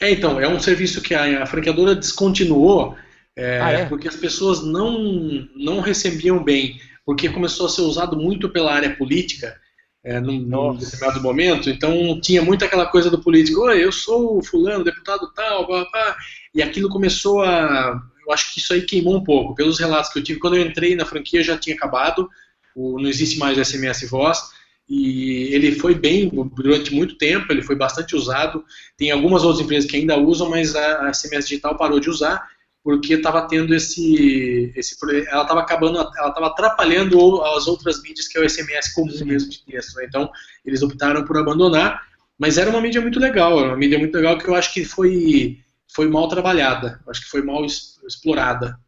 [0.00, 2.96] É, então, é um serviço que a, a franqueadora descontinuou
[3.36, 3.84] é, ah, é?
[3.86, 8.94] porque as pessoas não, não recebiam bem, porque começou a ser usado muito pela área
[8.94, 9.56] política
[10.04, 14.38] é, num, num, determinado momento, então tinha muito aquela coisa do político, Oi, eu sou
[14.38, 16.16] o fulano, deputado tal, blá, blá,
[16.54, 18.02] e aquilo começou a.
[18.26, 19.54] Eu acho que isso aí queimou um pouco.
[19.54, 22.28] Pelos relatos que eu tive, quando eu entrei na franquia já tinha acabado,
[22.74, 24.40] o, não existe mais o SMS Voz,
[24.88, 28.64] e ele foi bem durante muito tempo, ele foi bastante usado.
[28.96, 32.46] Tem algumas outras empresas que ainda usam, mas a, a SMS Digital parou de usar
[32.82, 34.96] porque estava tendo esse, esse
[35.28, 39.24] ela estava acabando, ela estava atrapalhando as outras mídias que é o SMS comum Sim.
[39.24, 39.96] mesmo de texto.
[39.96, 40.06] Né?
[40.08, 40.30] Então
[40.64, 42.02] eles optaram por abandonar,
[42.38, 45.58] mas era uma mídia muito legal, uma mídia muito legal que eu acho que foi
[45.94, 48.78] foi mal trabalhada, acho que foi mal explorada.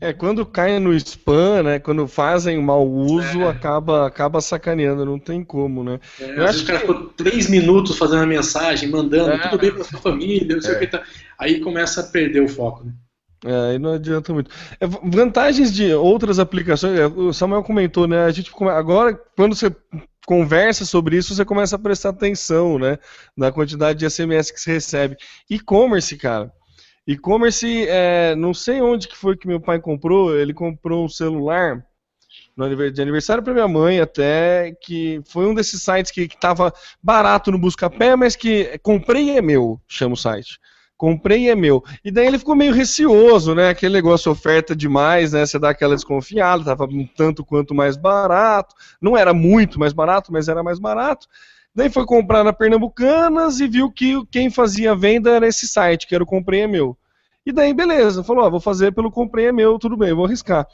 [0.00, 1.78] É, quando cai no spam, né?
[1.78, 3.48] Quando fazem mau uso, é.
[3.48, 5.98] acaba, acaba sacaneando, não tem como, né?
[6.20, 9.38] É, eu acho que o cara ficou três minutos fazendo a mensagem, mandando, é.
[9.38, 11.02] tudo bem pra sua família, não sei o que tá.
[11.38, 12.92] Aí começa a perder o foco, né?
[13.44, 14.50] É, aí não adianta muito.
[14.80, 18.24] É, vantagens de outras aplicações, é, o Samuel comentou, né?
[18.24, 19.74] A gente agora, quando você
[20.26, 22.98] conversa sobre isso, você começa a prestar atenção, né?
[23.36, 25.16] Na quantidade de SMS que você recebe.
[25.48, 26.52] E-commerce, cara.
[27.06, 31.86] E-commerce, é, não sei onde que foi que meu pai comprou, ele comprou um celular
[32.92, 37.58] de aniversário para minha mãe até, que foi um desses sites que estava barato no
[37.58, 40.58] Buscapé, mas que comprei e é meu, chama o site.
[40.96, 41.84] Comprei e é meu.
[42.02, 43.68] E daí ele ficou meio receoso, né?
[43.68, 45.44] Aquele negócio oferta demais, né?
[45.44, 48.74] Você dá aquela desconfiada, tava um tanto quanto mais barato.
[48.98, 51.28] Não era muito mais barato, mas era mais barato.
[51.76, 56.14] Daí foi comprar na Pernambucanas e viu que quem fazia venda era esse site, que
[56.14, 56.96] era o Comprei é Meu.
[57.44, 60.66] E daí, beleza, falou, ó, vou fazer pelo Comprei é Meu, tudo bem, vou arriscar.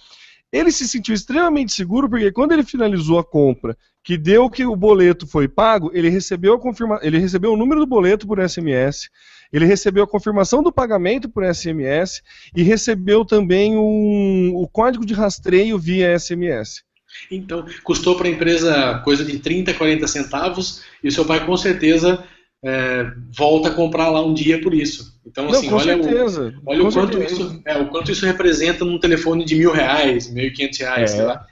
[0.53, 4.77] Ele se sentiu extremamente seguro porque quando ele finalizou a compra, que deu que o
[4.77, 7.01] boleto foi pago, ele recebeu a confirma...
[7.03, 9.11] ele recebeu o número do boleto por SMS,
[9.53, 12.23] ele recebeu a confirmação do pagamento por SMS
[12.55, 14.55] e recebeu também um...
[14.55, 16.85] o código de rastreio via SMS.
[17.31, 21.57] Então, custou para a empresa coisa de 30, 40 centavos e o seu pai com
[21.57, 22.25] certeza
[22.65, 25.21] é, volta a comprar lá um dia por isso.
[25.27, 28.99] Então, assim, Não, olha, o, olha o, quanto isso, é, o quanto isso representa num
[28.99, 31.17] telefone de mil reais, mil e quinhentos reais, é.
[31.17, 31.47] sei lá.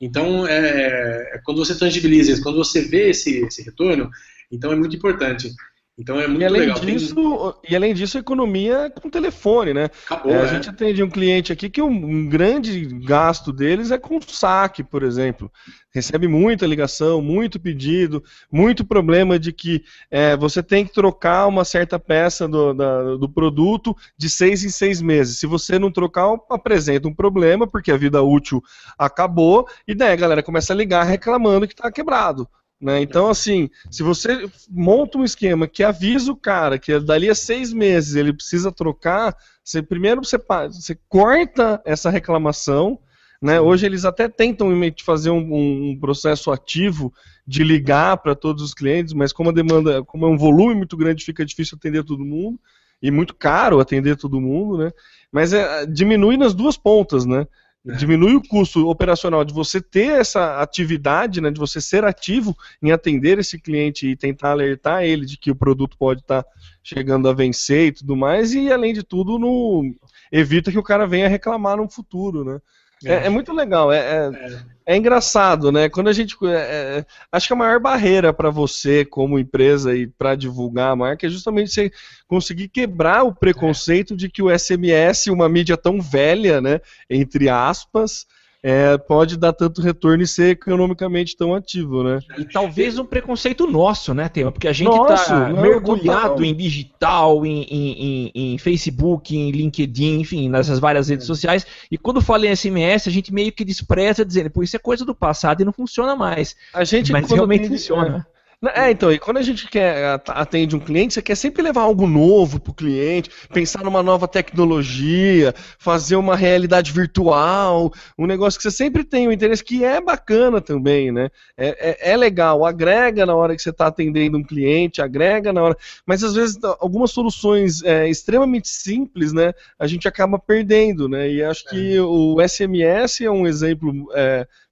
[0.00, 4.10] Então, é, é, quando você tangibiliza isso, quando você vê esse, esse retorno,
[4.50, 5.50] então é muito importante.
[5.98, 6.80] Então é muito e além legal.
[6.80, 7.72] Disso, Tem...
[7.72, 9.88] E além disso, a economia com telefone, né?
[10.04, 10.48] Acabou, é, a é.
[10.48, 15.02] gente atende um cliente aqui que um, um, grande gasto deles é com saque, por
[15.02, 15.50] exemplo.
[15.94, 18.22] Recebe muita ligação, muito pedido,
[18.52, 23.28] muito problema de que é, você tem que trocar uma certa peça do, da, do
[23.28, 25.38] produto de seis em seis meses.
[25.38, 28.62] Se você não trocar, apresenta um problema, porque a vida útil
[28.98, 32.46] acabou, e daí a galera começa a ligar reclamando que está quebrado.
[32.80, 33.00] Né?
[33.00, 37.72] Então, assim, se você monta um esquema que avisa o cara que dali a seis
[37.72, 40.38] meses ele precisa trocar, você primeiro você,
[40.70, 42.98] você corta essa reclamação.
[43.40, 43.60] Né?
[43.60, 44.70] Hoje eles até tentam
[45.04, 47.12] fazer um, um processo ativo
[47.46, 50.96] de ligar para todos os clientes, mas como a demanda, como é um volume muito
[50.96, 52.58] grande, fica difícil atender todo mundo
[53.00, 54.90] e muito caro atender todo mundo, né?
[55.30, 57.46] Mas é, diminui nas duas pontas, né?
[57.86, 57.92] É.
[57.92, 62.90] Diminui o custo operacional de você ter essa atividade, né, de você ser ativo em
[62.90, 66.50] atender esse cliente e tentar alertar ele de que o produto pode estar tá
[66.82, 69.84] chegando a vencer e tudo mais, e além de tudo, no,
[70.32, 72.60] evita que o cara venha reclamar no futuro, né?
[73.06, 75.88] É, é, muito legal, é, é, é, é, engraçado, né?
[75.88, 76.36] Quando a gente.
[76.44, 81.26] É, acho que a maior barreira para você, como empresa, e para divulgar a marca
[81.26, 81.90] é justamente você
[82.26, 86.80] conseguir quebrar o preconceito de que o SMS, uma mídia tão velha, né?
[87.08, 88.26] Entre aspas,
[88.68, 92.18] é, pode dar tanto retorno e ser economicamente tão ativo, né?
[92.36, 94.50] E talvez um preconceito nosso, né, Tema?
[94.50, 96.44] Porque a gente tá não, mergulhado total.
[96.44, 97.92] em digital, em, em-
[98.34, 101.64] em- em Facebook, em LinkedIn, enfim, nessas várias redes sociais.
[101.90, 105.04] E quando fala em SMS, a gente meio que despreza, dizendo, pô, isso é coisa
[105.04, 106.56] do passado e não funciona mais.
[106.74, 108.26] A gente Mas realmente atende- funciona.
[108.74, 111.82] É, então, e quando a gente quer at- atende um cliente, você quer sempre levar
[111.82, 118.62] algo novo pro cliente, pensar numa nova tecnologia, fazer uma realidade virtual, um negócio que
[118.62, 121.28] você sempre tem o interesse, que é bacana também, né?
[121.56, 125.62] É, é, é legal, agrega na hora que você está atendendo um cliente, agrega na
[125.62, 125.76] hora.
[126.06, 129.52] Mas às vezes algumas soluções é, extremamente simples, né?
[129.78, 131.30] A gente acaba perdendo, né?
[131.30, 134.08] E acho que o SMS é um exemplo.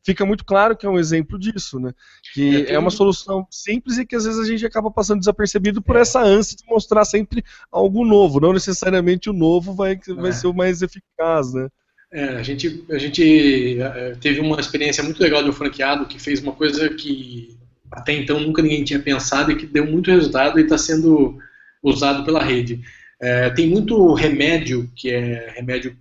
[0.04, 1.92] É, fica muito claro que é um exemplo disso, né?
[2.32, 5.18] Que É, é uma um- solução simples e que às vezes a gente acaba passando
[5.20, 7.42] desapercebido por essa ânsia de mostrar sempre
[7.72, 8.40] algo novo.
[8.40, 10.32] Não necessariamente o novo vai, vai É.
[10.32, 11.68] ser o mais eficaz, né?
[12.12, 16.20] É, a gente, a gente eh, teve uma experiência muito legal de um franqueado que
[16.20, 17.56] fez uma coisa que
[17.90, 21.38] até então nunca ninguém tinha pensado e que deu muito resultado e está sendo
[21.82, 22.80] usado pela rede.
[23.20, 25.96] Eh, tem muito remédio, que é remédio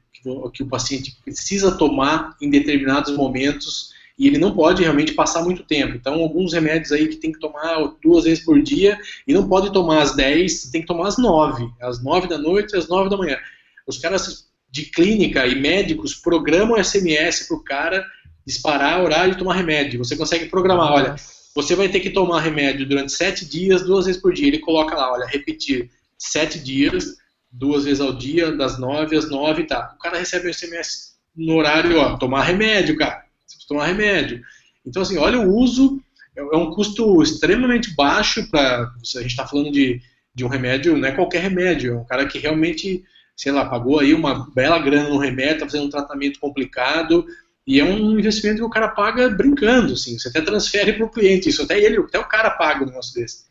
[0.53, 3.91] que o paciente precisa tomar em determinados momentos
[4.23, 5.97] e ele não pode realmente passar muito tempo.
[5.97, 8.97] Então, alguns remédios aí que tem que tomar duas vezes por dia
[9.27, 12.73] e não pode tomar às 10, tem que tomar às 9, às 9 da noite
[12.73, 13.37] e às 9 da manhã.
[13.85, 18.05] Os caras de clínica e médicos programam SMS para o cara
[18.47, 19.99] disparar horário de tomar remédio.
[19.99, 21.15] Você consegue programar, olha,
[21.53, 24.47] você vai ter que tomar remédio durante sete dias, duas vezes por dia.
[24.47, 27.17] Ele coloca lá, olha, repetir sete dias,
[27.51, 29.93] duas vezes ao dia, das nove às nove, tá.
[29.97, 33.22] O cara recebe um SMS no horário, ó, tomar remédio, cara.
[33.53, 34.41] Você precisa tomar remédio.
[34.85, 36.01] Então, assim, olha o uso,
[36.35, 38.83] é é um custo extremamente baixo para.
[38.83, 40.01] A gente está falando de,
[40.33, 43.03] de um remédio, não é qualquer remédio, é um cara que realmente,
[43.35, 47.25] sei lá, pagou aí uma bela grana no remédio, está fazendo um tratamento complicado,
[47.65, 51.09] e é um investimento que o cara paga brincando, assim, você até transfere para o
[51.09, 53.45] cliente, isso até ele, até o cara paga um negócio desse.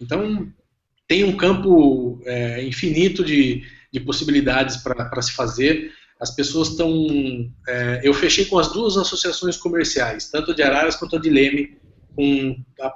[0.00, 0.46] Então,
[1.08, 5.92] tem um campo é, infinito de, de possibilidades para se fazer.
[6.20, 6.90] As pessoas estão.
[7.68, 11.76] é, eu fechei com as duas associações comerciais, tanto de Araras quanto de Leme,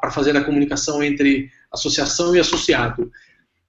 [0.00, 3.10] para fazer a comunicação entre associação e associado.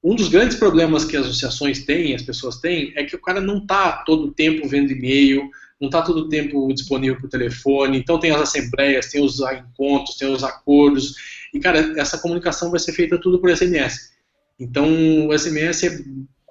[0.04, 3.40] Um dos grandes problemas que as associações têm, as pessoas têm, é que o cara
[3.40, 5.48] não está todo o tempo vendo e-mail,
[5.80, 10.16] não está todo o tempo disponível por telefone, então tem as assembleias, tem os encontros,
[10.16, 11.16] tem os acordos,
[11.54, 14.12] e cara, essa comunicação vai ser feita tudo por SMS.
[14.60, 16.00] Então o SMS é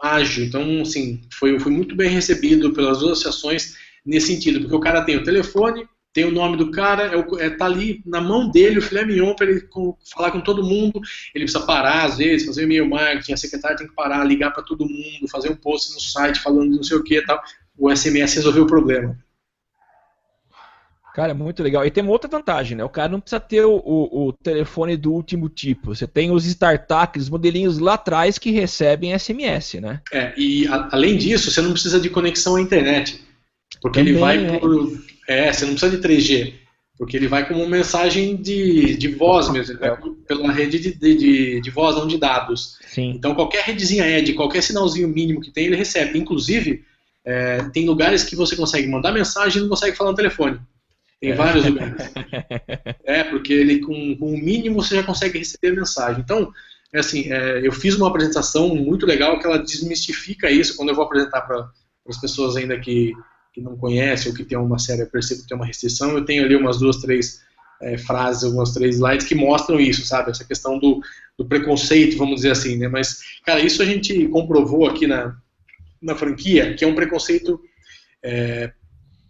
[0.02, 3.74] ágil, então assim, foi, foi muito bem recebido pelas duas associações
[4.04, 7.50] nesse sentido, porque o cara tem o telefone, tem o nome do cara, é, é,
[7.50, 11.00] tá ali na mão dele o filé mignon para ele com- falar com todo mundo.
[11.32, 14.64] Ele precisa parar, às vezes, fazer e-mail marketing, a secretária tem que parar, ligar para
[14.64, 17.40] todo mundo, fazer um post no site falando de não sei o que e tal.
[17.78, 19.16] O SMS resolveu o problema.
[21.20, 21.84] Cara, muito legal.
[21.84, 22.82] E tem uma outra vantagem, né?
[22.82, 25.94] O cara não precisa ter o, o- o telefone do último tipo.
[25.94, 30.00] Você tem os startups, os modelinhos lá atrás que recebem SMS, né?
[30.10, 33.20] É, e a- além disso, você não precisa de conexão à internet.
[33.82, 34.58] Porque ele Também, vai é.
[34.58, 34.92] por.
[35.28, 36.54] É, você não precisa de 3G.
[36.96, 41.14] Porque ele vai como mensagem de, de voz mesmo, ele vai pela rede de, de,
[41.16, 42.78] de, de voz, não de dados.
[42.86, 43.10] Sim.
[43.14, 46.18] Então, qualquer redezinha ED, qualquer sinalzinho mínimo que tem, ele recebe.
[46.18, 46.82] Inclusive,
[47.26, 50.58] é, tem lugares que você consegue mandar mensagem e não consegue falar no telefone.
[51.20, 52.10] Tem vários lugares.
[53.04, 56.22] É, porque ele com, com o mínimo você já consegue receber a mensagem.
[56.22, 56.52] Então,
[56.92, 60.94] é assim, é, eu fiz uma apresentação muito legal que ela desmistifica isso quando eu
[60.94, 61.68] vou apresentar para
[62.08, 63.12] as pessoas ainda que,
[63.52, 66.12] que não conhecem ou que tem uma séria, percebo que tem uma restrição.
[66.12, 67.40] Eu tenho ali umas duas, três
[67.82, 70.30] é, frases, algumas três slides que mostram isso, sabe?
[70.30, 71.00] Essa questão do,
[71.36, 72.86] do preconceito, vamos dizer assim, né?
[72.86, 75.36] Mas, cara, isso a gente comprovou aqui na,
[76.00, 77.60] na franquia, que é um preconceito
[78.22, 78.72] é,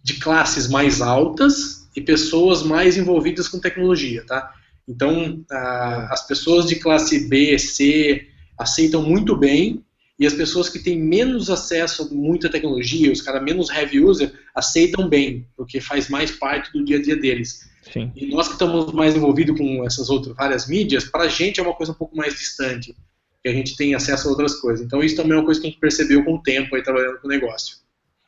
[0.03, 4.55] de classes mais altas e pessoas mais envolvidas com tecnologia, tá?
[4.89, 8.27] Então, a, as pessoas de classe B, C
[8.59, 9.85] aceitam muito bem
[10.19, 14.33] e as pessoas que têm menos acesso a muita tecnologia, os caras menos heavy user,
[14.55, 17.71] aceitam bem, porque faz mais parte do dia a dia deles.
[17.91, 18.13] Sim.
[18.15, 21.63] E nós que estamos mais envolvidos com essas outras várias mídias, para a gente é
[21.63, 22.95] uma coisa um pouco mais distante,
[23.43, 24.85] que a gente tem acesso a outras coisas.
[24.85, 27.19] Então isso também é uma coisa que a gente percebeu com o tempo aí trabalhando
[27.19, 27.79] com o negócio.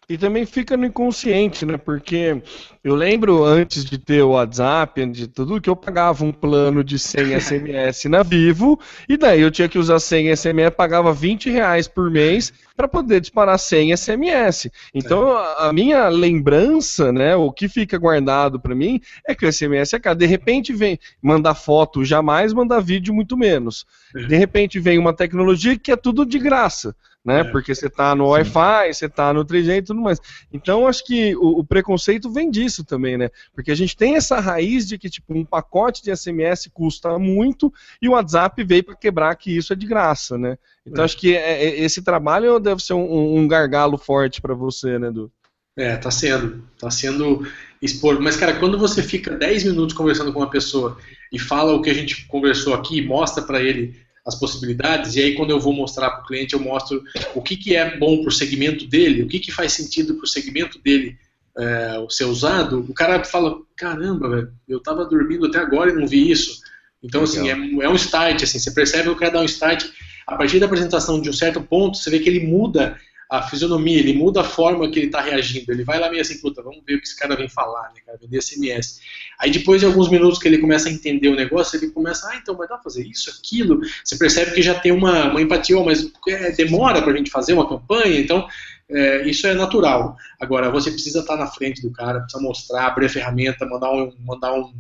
[0.08, 1.76] E também fica no inconsciente, né?
[1.76, 2.42] Porque
[2.82, 6.82] eu lembro antes de ter o WhatsApp, antes de tudo, que eu pagava um plano
[6.82, 8.78] de 100 SMS na Vivo,
[9.08, 13.20] e daí eu tinha que usar 100 SMS, pagava 20 reais por mês, para poder
[13.20, 14.68] disparar 100 SMS.
[14.92, 19.52] Então, a, a minha lembrança, né, o que fica guardado para mim é que o
[19.52, 20.18] SMS é caro.
[20.18, 23.86] De repente vem mandar foto jamais, mandar vídeo muito menos.
[24.12, 26.94] De repente vem uma tecnologia que é tudo de graça
[27.24, 27.40] né?
[27.40, 27.44] É.
[27.44, 30.20] Porque você está no Wi-Fi, você está no 3G e tudo mais.
[30.52, 33.30] Então, acho que o, o, preconceito vem disso também, né?
[33.54, 37.72] Porque a gente tem essa raiz de que, tipo, um pacote de SMS custa muito
[38.00, 40.58] e o WhatsApp veio para quebrar que isso é de graça, né?
[40.84, 41.04] Então, é.
[41.04, 45.08] acho que é, é, esse trabalho deve ser um, um gargalo forte para você, né,
[45.08, 45.30] Edu?
[45.76, 46.62] É, tá sendo.
[46.78, 47.46] Tá sendo
[47.80, 48.20] expor.
[48.20, 50.98] Mas, cara, quando você fica 10 minutos conversando com uma pessoa
[51.32, 55.34] e fala o que a gente conversou aqui, mostra para ele as possibilidades, e aí
[55.34, 57.02] quando eu vou mostrar para o cliente, eu mostro
[57.34, 60.24] o que, que é bom para o segmento dele, o que, que faz sentido para
[60.24, 61.18] o segmento dele
[61.58, 66.06] é, ser usado, o cara fala, caramba, velho, eu estava dormindo até agora e não
[66.06, 66.62] vi isso.
[67.02, 69.84] Então, assim, é, é, um start, assim, você percebe que o cara dá um start,
[70.26, 72.96] a partir da apresentação de um certo ponto, você vê que ele muda
[73.32, 75.72] a fisionomia, ele muda a forma que ele está reagindo.
[75.72, 78.02] Ele vai lá meio assim, puta, vamos ver o que esse cara vem falar, né,
[78.04, 79.00] cara, vender SMS.
[79.40, 82.36] Aí depois de alguns minutos que ele começa a entender o negócio, ele começa, ah,
[82.36, 83.80] então, mas dá pra fazer isso, aquilo.
[84.04, 87.54] Você percebe que já tem uma, uma empatia, oh, mas é, demora pra gente fazer
[87.54, 88.46] uma campanha, então
[88.90, 90.14] é, isso é natural.
[90.38, 94.12] Agora, você precisa estar na frente do cara, precisa mostrar, abrir a ferramenta, mandar um,
[94.20, 94.74] mandar um,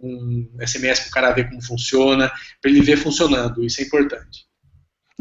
[0.00, 4.50] um SMS para o cara ver como funciona, para ele ver funcionando, isso é importante.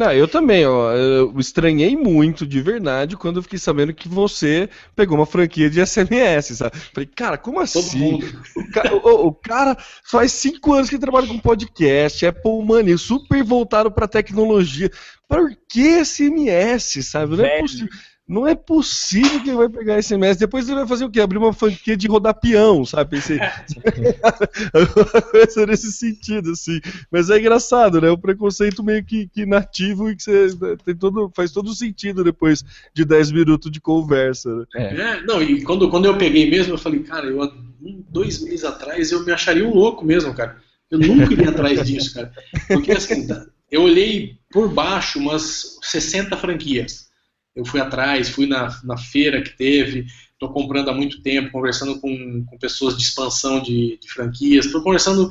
[0.02, 0.92] Não, eu também, ó.
[0.94, 5.80] Eu estranhei muito de verdade quando eu fiquei sabendo que você pegou uma franquia de
[5.80, 6.76] SMS, sabe?
[6.92, 8.20] Falei, cara, como assim?
[8.56, 13.44] O cara, o, o cara, faz cinco anos que trabalha com podcast, Apple Money, super
[13.44, 14.90] voltado pra tecnologia.
[15.28, 17.38] Por que SMS, sabe?
[17.38, 17.88] Não é possível.
[18.32, 20.40] Não é possível que ele vai pegar esse MS.
[20.40, 21.20] Depois ele vai fazer o quê?
[21.20, 23.10] Abrir uma franquia de rodar peão, sabe?
[23.10, 23.38] Pensei.
[25.32, 26.80] coisa nesse sentido, assim.
[27.12, 28.10] Mas é engraçado, né?
[28.10, 30.48] O preconceito meio que, que nativo e que você
[30.86, 32.64] tem todo, faz todo sentido depois
[32.94, 34.56] de 10 minutos de conversa.
[34.56, 34.66] Né?
[34.76, 35.02] É.
[35.02, 35.22] é.
[35.24, 37.42] não, e quando, quando eu peguei mesmo, eu falei, cara, eu,
[37.82, 40.56] um, dois meses atrás eu me acharia um louco mesmo, cara.
[40.90, 42.32] Eu nunca iria atrás disso, cara.
[42.70, 43.28] Porque assim,
[43.70, 47.11] eu olhei por baixo umas 60 franquias
[47.56, 52.00] eu fui atrás, fui na, na feira que teve, estou comprando há muito tempo, conversando
[52.00, 55.30] com, com pessoas de expansão de, de franquias, estou conversando.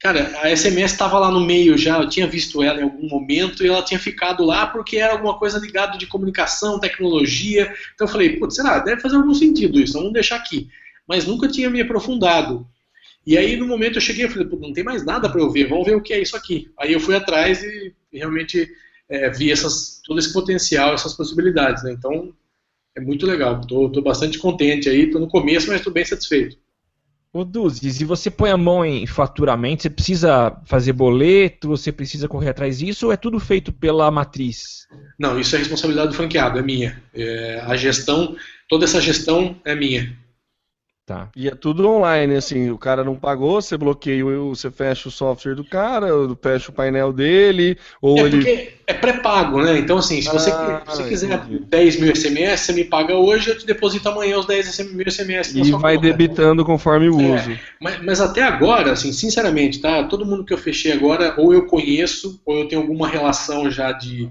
[0.00, 3.64] Cara, a SMS estava lá no meio já, eu tinha visto ela em algum momento
[3.64, 7.72] e ela tinha ficado lá porque era alguma coisa ligada de comunicação, tecnologia.
[7.94, 8.78] Então eu falei, putz, será?
[8.78, 10.68] Deve fazer algum sentido isso, vamos deixar aqui.
[11.06, 12.66] Mas nunca tinha me aprofundado.
[13.26, 15.68] E aí no momento eu cheguei e falei, não tem mais nada para eu ver,
[15.68, 16.70] vamos ver o que é isso aqui.
[16.78, 18.68] Aí eu fui atrás e realmente
[19.08, 21.82] é, vi essas, todo esse potencial, essas possibilidades.
[21.82, 21.92] Né?
[21.92, 22.32] Então,
[22.96, 23.60] é muito legal.
[23.60, 26.56] Estou bastante contente aí, estou no começo, mas estou bem satisfeito.
[27.30, 32.26] Ô Duzzi, se você põe a mão em faturamento, você precisa fazer boleto, você precisa
[32.26, 34.88] correr atrás disso ou é tudo feito pela matriz?
[35.18, 37.02] Não, isso é responsabilidade do franqueado, é minha.
[37.14, 38.34] É, a gestão,
[38.66, 40.16] toda essa gestão é minha.
[41.08, 41.30] Tá.
[41.34, 45.54] E é tudo online, assim, o cara não pagou, você bloqueia, você fecha o software
[45.54, 46.08] do cara,
[46.42, 48.36] fecha o painel dele, ou é ele.
[48.36, 49.78] Porque é pré-pago, né?
[49.78, 51.64] Então, assim, se você, ah, se você quiser entendi.
[51.64, 55.54] 10 mil SMS, você me paga hoje, eu te deposito amanhã os 10 mil SMS.
[55.54, 56.06] E vai conta.
[56.08, 57.58] debitando conforme o é, uso.
[57.80, 60.04] Mas, mas, até agora, assim, sinceramente, tá?
[60.04, 63.92] Todo mundo que eu fechei agora, ou eu conheço, ou eu tenho alguma relação já
[63.92, 64.28] de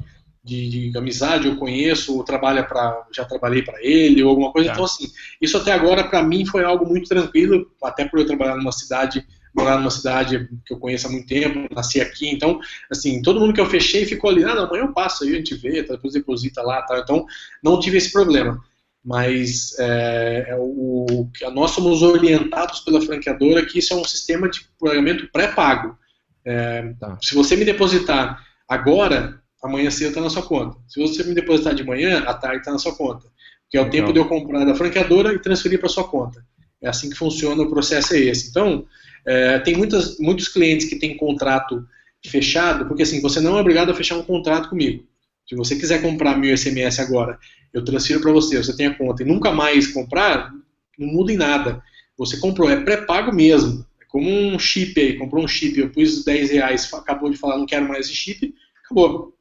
[0.47, 4.69] de, de, amizade eu conheço, ou trabalha para já trabalhei para ele, ou alguma coisa.
[4.69, 4.73] Tá.
[4.73, 5.07] Então, assim,
[5.41, 9.25] isso até agora para mim foi algo muito tranquilo, até por eu trabalhar numa cidade,
[9.53, 12.29] morar numa cidade que eu conheço há muito tempo, nasci aqui.
[12.29, 15.33] Então, assim, todo mundo que eu fechei ficou ali, ah, não, amanhã eu passo aí,
[15.33, 16.97] a gente vê, tá, depois deposita lá, tá.
[16.99, 17.25] Então,
[17.61, 18.59] não tive esse problema.
[19.03, 24.61] Mas é, é o, nós somos orientados pela franqueadora que isso é um sistema de
[24.79, 25.97] pagamento pré-pago.
[26.43, 27.17] É, tá.
[27.21, 30.77] Se você me depositar agora, amanhã cedo está na sua conta.
[30.87, 33.27] Se você me depositar de manhã, à tarde está na sua conta.
[33.69, 33.99] Que é o Legal.
[33.99, 36.45] tempo de eu comprar da franqueadora e transferir para sua conta.
[36.81, 38.49] É assim que funciona, o processo é esse.
[38.49, 38.85] Então,
[39.25, 41.85] é, tem muitas, muitos clientes que têm contrato
[42.25, 45.03] fechado, porque assim, você não é obrigado a fechar um contrato comigo.
[45.47, 47.39] Se você quiser comprar mil SMS agora,
[47.73, 50.51] eu transfiro para você, você tem a conta e nunca mais comprar,
[50.97, 51.81] não muda em nada.
[52.17, 53.85] Você comprou, é pré-pago mesmo.
[54.01, 57.57] É como um chip aí, comprou um chip, eu pus 10 reais, acabou de falar,
[57.57, 58.53] não quero mais esse chip,
[58.83, 59.36] acabou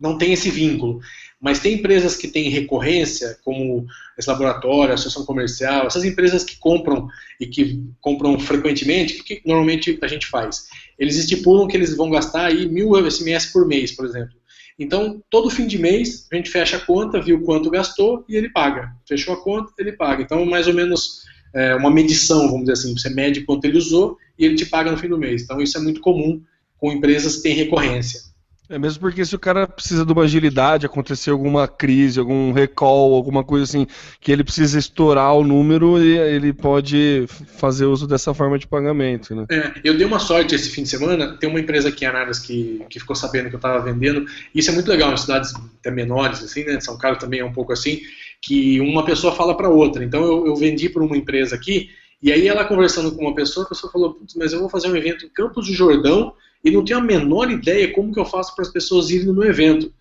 [0.00, 1.00] não tem esse vínculo.
[1.40, 3.84] Mas tem empresas que têm recorrência, como
[4.18, 7.06] esse laboratório, associação comercial, essas empresas que compram
[7.38, 10.64] e que compram frequentemente, o que normalmente a gente faz?
[10.98, 14.34] Eles estipulam que eles vão gastar aí mil SMS por mês, por exemplo.
[14.78, 18.48] Então, todo fim de mês, a gente fecha a conta, viu quanto gastou e ele
[18.48, 18.92] paga.
[19.06, 20.22] Fechou a conta, ele paga.
[20.22, 21.22] Então, mais ou menos
[21.54, 22.98] é, uma medição, vamos dizer assim.
[22.98, 25.42] Você mede quanto ele usou e ele te paga no fim do mês.
[25.42, 26.42] Então, isso é muito comum
[26.78, 28.20] com empresas que têm recorrência.
[28.68, 33.14] É mesmo porque se o cara precisa de uma agilidade, acontecer alguma crise, algum recall,
[33.14, 33.86] alguma coisa assim,
[34.20, 37.26] que ele precisa estourar o número, ele pode
[37.58, 39.34] fazer uso dessa forma de pagamento.
[39.34, 39.44] Né?
[39.50, 42.38] É, eu dei uma sorte esse fim de semana, tem uma empresa aqui em Araras
[42.38, 45.90] que, que ficou sabendo que eu estava vendendo, isso é muito legal em cidades até
[45.90, 46.80] menores, assim, né?
[46.80, 48.00] São Carlos também é um pouco assim,
[48.40, 50.02] que uma pessoa fala para outra.
[50.02, 51.90] Então eu, eu vendi para uma empresa aqui,
[52.22, 54.96] e aí ela conversando com uma pessoa, a pessoa falou, mas eu vou fazer um
[54.96, 56.32] evento em Campos do Jordão,
[56.64, 59.34] e não tenho a menor ideia como que eu faço para as pessoas irem no
[59.34, 59.92] meu evento.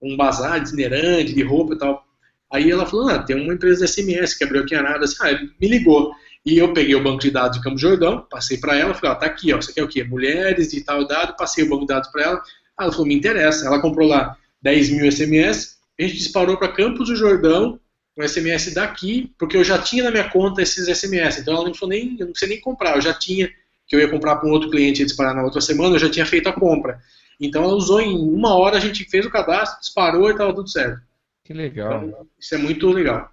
[0.00, 2.06] Um bazar de itinerante, de roupa e tal.
[2.50, 5.16] Aí ela falou, ah, tem uma empresa de SMS que abriu aqui em Arada, assim,
[5.20, 6.12] ah, me ligou.
[6.44, 9.14] E eu peguei o banco de dados de Campo Jordão, passei para ela, falei, ó,
[9.16, 10.04] tá aqui, ó, você quer o quê?
[10.04, 12.42] Mulheres de tal dado, passei o banco de dados para ela.
[12.78, 13.66] Ah, ela falou, me interessa.
[13.66, 17.78] Ela comprou lá 10 mil SMS, a gente disparou para Campos do Jordão,
[18.16, 21.74] um SMS daqui, porque eu já tinha na minha conta esses SMS, então ela não
[21.74, 23.50] falou nem, eu não sei nem comprar, eu já tinha
[23.86, 26.10] que eu ia comprar para um outro cliente e disparar na outra semana, eu já
[26.10, 27.00] tinha feito a compra.
[27.40, 30.68] Então ela usou em uma hora, a gente fez o cadastro, disparou e estava tudo
[30.68, 31.00] certo.
[31.44, 32.04] Que legal.
[32.04, 33.30] Então, isso é muito legal.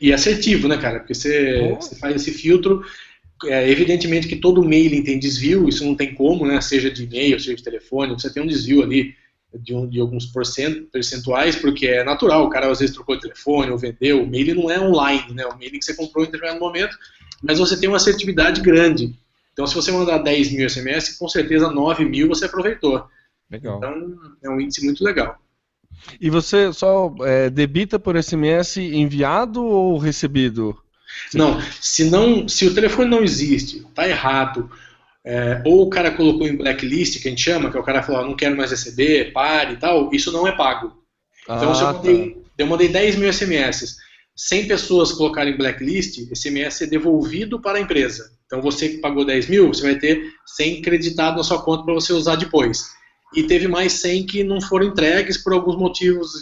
[0.00, 1.00] E assertivo, né, cara?
[1.00, 2.84] Porque você, você faz esse filtro.
[3.44, 6.60] É, evidentemente que todo mailing tem desvio, isso não tem como, né?
[6.60, 9.14] Seja de e-mail, seja de telefone, você tem um desvio ali
[9.54, 10.30] de, um, de alguns
[10.90, 14.54] percentuais, porque é natural, o cara às vezes trocou de telefone ou vendeu, o mailing
[14.54, 15.44] não é online, né?
[15.46, 16.96] O mailing que você comprou em determinado momento,
[17.42, 19.14] mas você tem uma assertividade grande.
[19.52, 23.06] Então, se você mandar 10 mil SMS, com certeza 9 mil você aproveitou.
[23.50, 23.78] Legal.
[23.78, 25.38] Então, é um índice muito legal.
[26.20, 30.76] E você só é, debita por SMS enviado ou recebido?
[31.32, 34.70] Não, se não, se o telefone não existe, está errado,
[35.24, 38.02] é, ou o cara colocou em blacklist, que a gente chama, que é o cara
[38.02, 41.02] falou, não quero mais receber, pare e tal, isso não é pago.
[41.44, 42.40] Então, ah, se eu mandei, tá.
[42.58, 43.96] eu mandei 10 mil SMS,
[44.36, 48.30] 100 pessoas colocarem blacklist, esse SMS é devolvido para a empresa.
[48.44, 51.94] Então você que pagou 10 mil, você vai ter 100 creditado na sua conta para
[51.94, 52.90] você usar depois.
[53.34, 56.34] E teve mais 100 que não foram entregues por alguns motivos,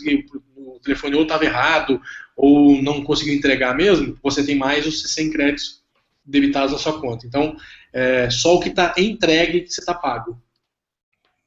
[0.56, 2.00] o telefone ou estava errado,
[2.36, 5.82] ou não conseguiu entregar mesmo, você tem mais os 100 créditos
[6.26, 7.26] debitados na sua conta.
[7.26, 7.56] Então,
[7.92, 10.40] é só o que está entregue que você está pago.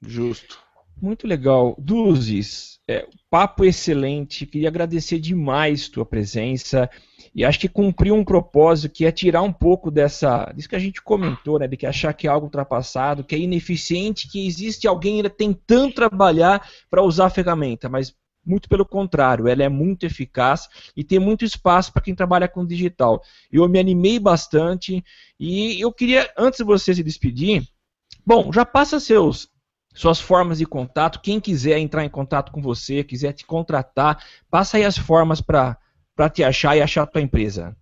[0.02, 0.60] Justo.
[1.00, 1.76] Muito legal.
[1.78, 4.46] Duzes, é, papo excelente.
[4.46, 6.90] Queria agradecer demais tua presença.
[7.36, 10.52] E acho que cumpriu um propósito que é tirar um pouco dessa.
[10.56, 11.68] Disso que a gente comentou, né?
[11.68, 15.94] De que achar que é algo ultrapassado, que é ineficiente, que existe alguém ainda tentando
[15.94, 18.16] trabalhar para usar a ferramenta, mas
[18.48, 22.66] muito pelo contrário, ela é muito eficaz e tem muito espaço para quem trabalha com
[22.66, 23.22] digital.
[23.52, 25.04] Eu me animei bastante
[25.38, 27.68] e eu queria, antes de você se despedir,
[28.26, 29.50] bom, já passa seus
[29.98, 31.20] suas formas de contato.
[31.22, 35.76] Quem quiser entrar em contato com você, quiser te contratar, passa aí as formas para
[36.32, 37.76] te achar e achar a tua empresa.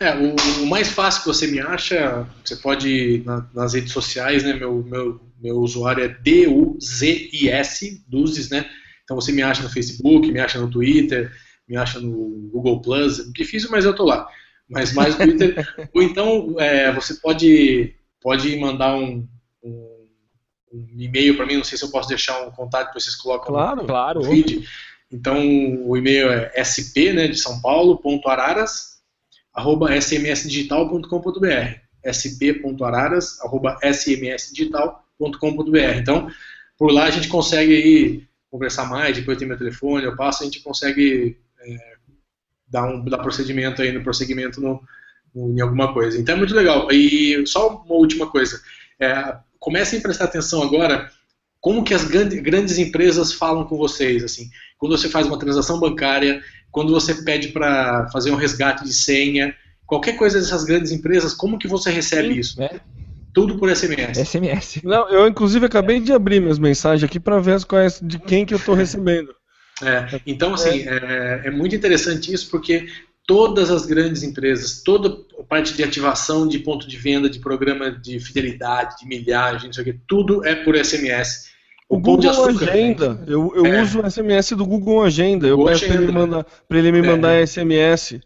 [0.00, 4.42] É, o, o, mais fácil que você me acha, você pode na, nas redes sociais,
[4.42, 4.54] né?
[4.54, 8.64] Meu, meu, meu usuário é D-U-Z-I-S, Duzes, né?
[9.04, 11.30] Então você me acha no Facebook, me acha no Twitter,
[11.68, 14.26] me acha no Google Plus, difícil, mas eu tô lá.
[14.68, 15.68] Mas mais no Twitter.
[15.94, 19.28] Ou então é, você pode, pode mandar um
[20.72, 23.54] um e-mail para mim, não sei se eu posso deixar um contato que vocês colocam
[23.54, 24.24] claro, no, claro.
[24.24, 24.66] feed.
[25.10, 25.38] Então,
[25.86, 28.98] o e-mail é sp, né, de São Paulo, ponto araras,
[29.54, 36.30] arroba smsdigital.com.br sp.araras, arroba smsdigital.com.br Então,
[36.76, 40.46] por lá a gente consegue aí conversar mais, depois tem meu telefone, eu passo, a
[40.46, 41.96] gente consegue é,
[42.66, 44.82] dar um dar procedimento aí no prosseguimento no,
[45.34, 46.18] no, em alguma coisa.
[46.18, 46.90] Então é muito legal.
[46.90, 48.60] E só uma última coisa.
[49.00, 51.10] É, comecem a prestar atenção agora
[51.60, 54.48] como que as grandes empresas falam com vocês, assim,
[54.78, 56.40] quando você faz uma transação bancária,
[56.70, 59.54] quando você pede para fazer um resgate de senha,
[59.86, 62.62] qualquer coisa dessas grandes empresas, como que você recebe Sim, isso?
[62.62, 62.80] É.
[63.34, 64.18] Tudo por SMS.
[64.18, 64.80] SMS.
[64.82, 68.54] Não, eu inclusive acabei de abrir minhas mensagens aqui para ver quais, de quem que
[68.54, 69.34] eu estou recebendo.
[69.82, 71.42] É, então, assim, é.
[71.44, 72.88] é, é muito interessante isso porque
[73.28, 77.90] todas as grandes empresas, toda a parte de ativação de ponto de venda, de programa
[77.90, 81.50] de fidelidade, de milhagem, não sei o que, tudo é por SMS.
[81.90, 83.82] O, o Google açúcar, Agenda, eu, eu é.
[83.82, 87.44] uso o SMS do Google Agenda, eu peço para ele, mandar, ele me mandar é.
[87.44, 88.18] SMS.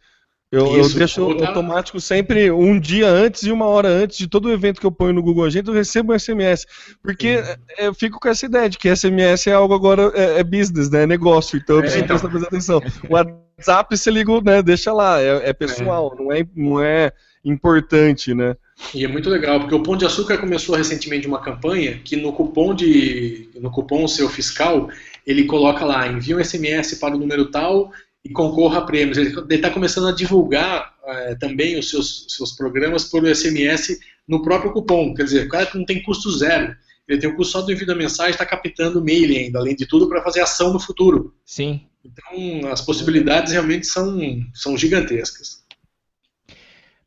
[0.53, 4.53] Eu, eu deixo automático sempre um dia antes e uma hora antes de todo o
[4.53, 6.67] evento que eu ponho no Google Agenda, eu recebo um SMS.
[7.03, 7.45] Porque uhum.
[7.79, 11.05] eu fico com essa ideia de que SMS é algo agora, é, é business, né?
[11.05, 12.19] É negócio, então eu é, preciso então.
[12.19, 12.83] prestar atenção.
[13.09, 13.17] O
[13.59, 14.63] WhatsApp você liga, né?
[14.63, 16.23] Deixa lá, é, é pessoal, é.
[16.23, 17.13] não é, não é
[17.45, 18.57] importante, né?
[18.95, 22.33] E é muito legal, porque o Pão de Açúcar começou recentemente uma campanha que no
[22.33, 24.89] cupom de no cupom seu fiscal,
[25.27, 27.93] ele coloca lá, envia um SMS para o número tal
[28.25, 29.19] e concorra a prêmios.
[29.19, 34.73] Ele está começando a divulgar é, também os seus, seus programas por SMS no próprio
[34.73, 35.15] cupom.
[35.15, 36.75] Quer dizer, o cara não tem custo zero.
[37.09, 39.87] ele tem o custo só do envio da mensagem, está captando mail ainda, além de
[39.87, 41.35] tudo, para fazer ação no futuro.
[41.45, 41.83] Sim.
[42.05, 44.19] Então, as possibilidades realmente são,
[44.55, 45.63] são gigantescas.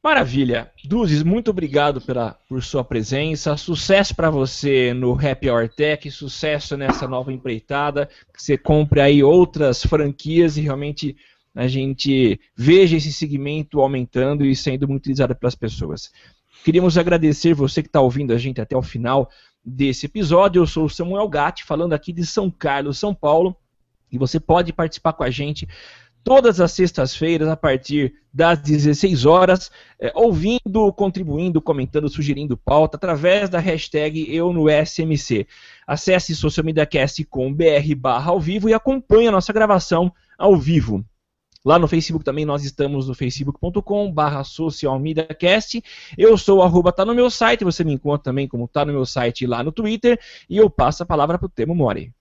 [0.05, 0.71] Maravilha.
[0.83, 3.57] Duzes, muito obrigado pela, por sua presença.
[3.57, 8.07] Sucesso para você no Happy Hour Tech, sucesso nessa nova empreitada.
[8.31, 11.17] Que você compre aí outras franquias e realmente
[11.55, 16.11] a gente veja esse segmento aumentando e sendo muito utilizado pelas pessoas.
[16.63, 19.27] Queríamos agradecer você que está ouvindo a gente até o final
[19.65, 20.61] desse episódio.
[20.61, 23.57] Eu sou o Samuel Gatti, falando aqui de São Carlos, São Paulo.
[24.11, 25.67] E você pode participar com a gente
[26.25, 33.47] todas as sextas-feiras a partir das 16 horas, é, ouvindo, contribuindo, comentando, sugerindo pauta através
[33.47, 35.45] da hashtag Eu no SMC.
[35.85, 41.05] Acesse socialmediacast.com.br barra ao vivo e acompanhe a nossa gravação ao vivo.
[41.63, 45.83] Lá no Facebook também nós estamos no facebook.com barra socialmediacast.
[46.17, 49.05] Eu sou arroba tá no meu site, você me encontra também como tá no meu
[49.05, 50.19] site lá no Twitter.
[50.49, 52.11] E eu passo a palavra para o Temo Mori.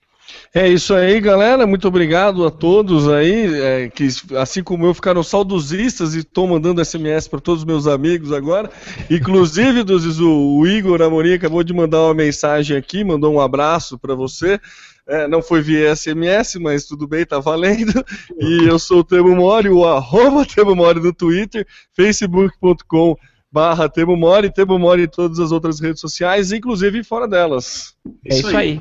[0.55, 1.67] É isso aí, galera.
[1.67, 4.07] Muito obrigado a todos aí, é, que
[4.39, 8.71] assim como eu ficaram saudosistas e estou mandando SMS para todos os meus amigos agora.
[9.11, 13.99] Inclusive, Duzes, o, o Igor Amorim acabou de mandar uma mensagem aqui, mandou um abraço
[13.99, 14.61] para você.
[15.07, 17.93] É, não foi via SMS, mas tudo bem, tá valendo.
[18.39, 23.17] E eu sou o Temo Mori, o arroba Temo Mori no Twitter, facebook.com
[23.51, 27.95] barra Temo Mori, Temo Mori em todas as outras redes sociais, inclusive fora delas.
[28.25, 28.81] É isso aí.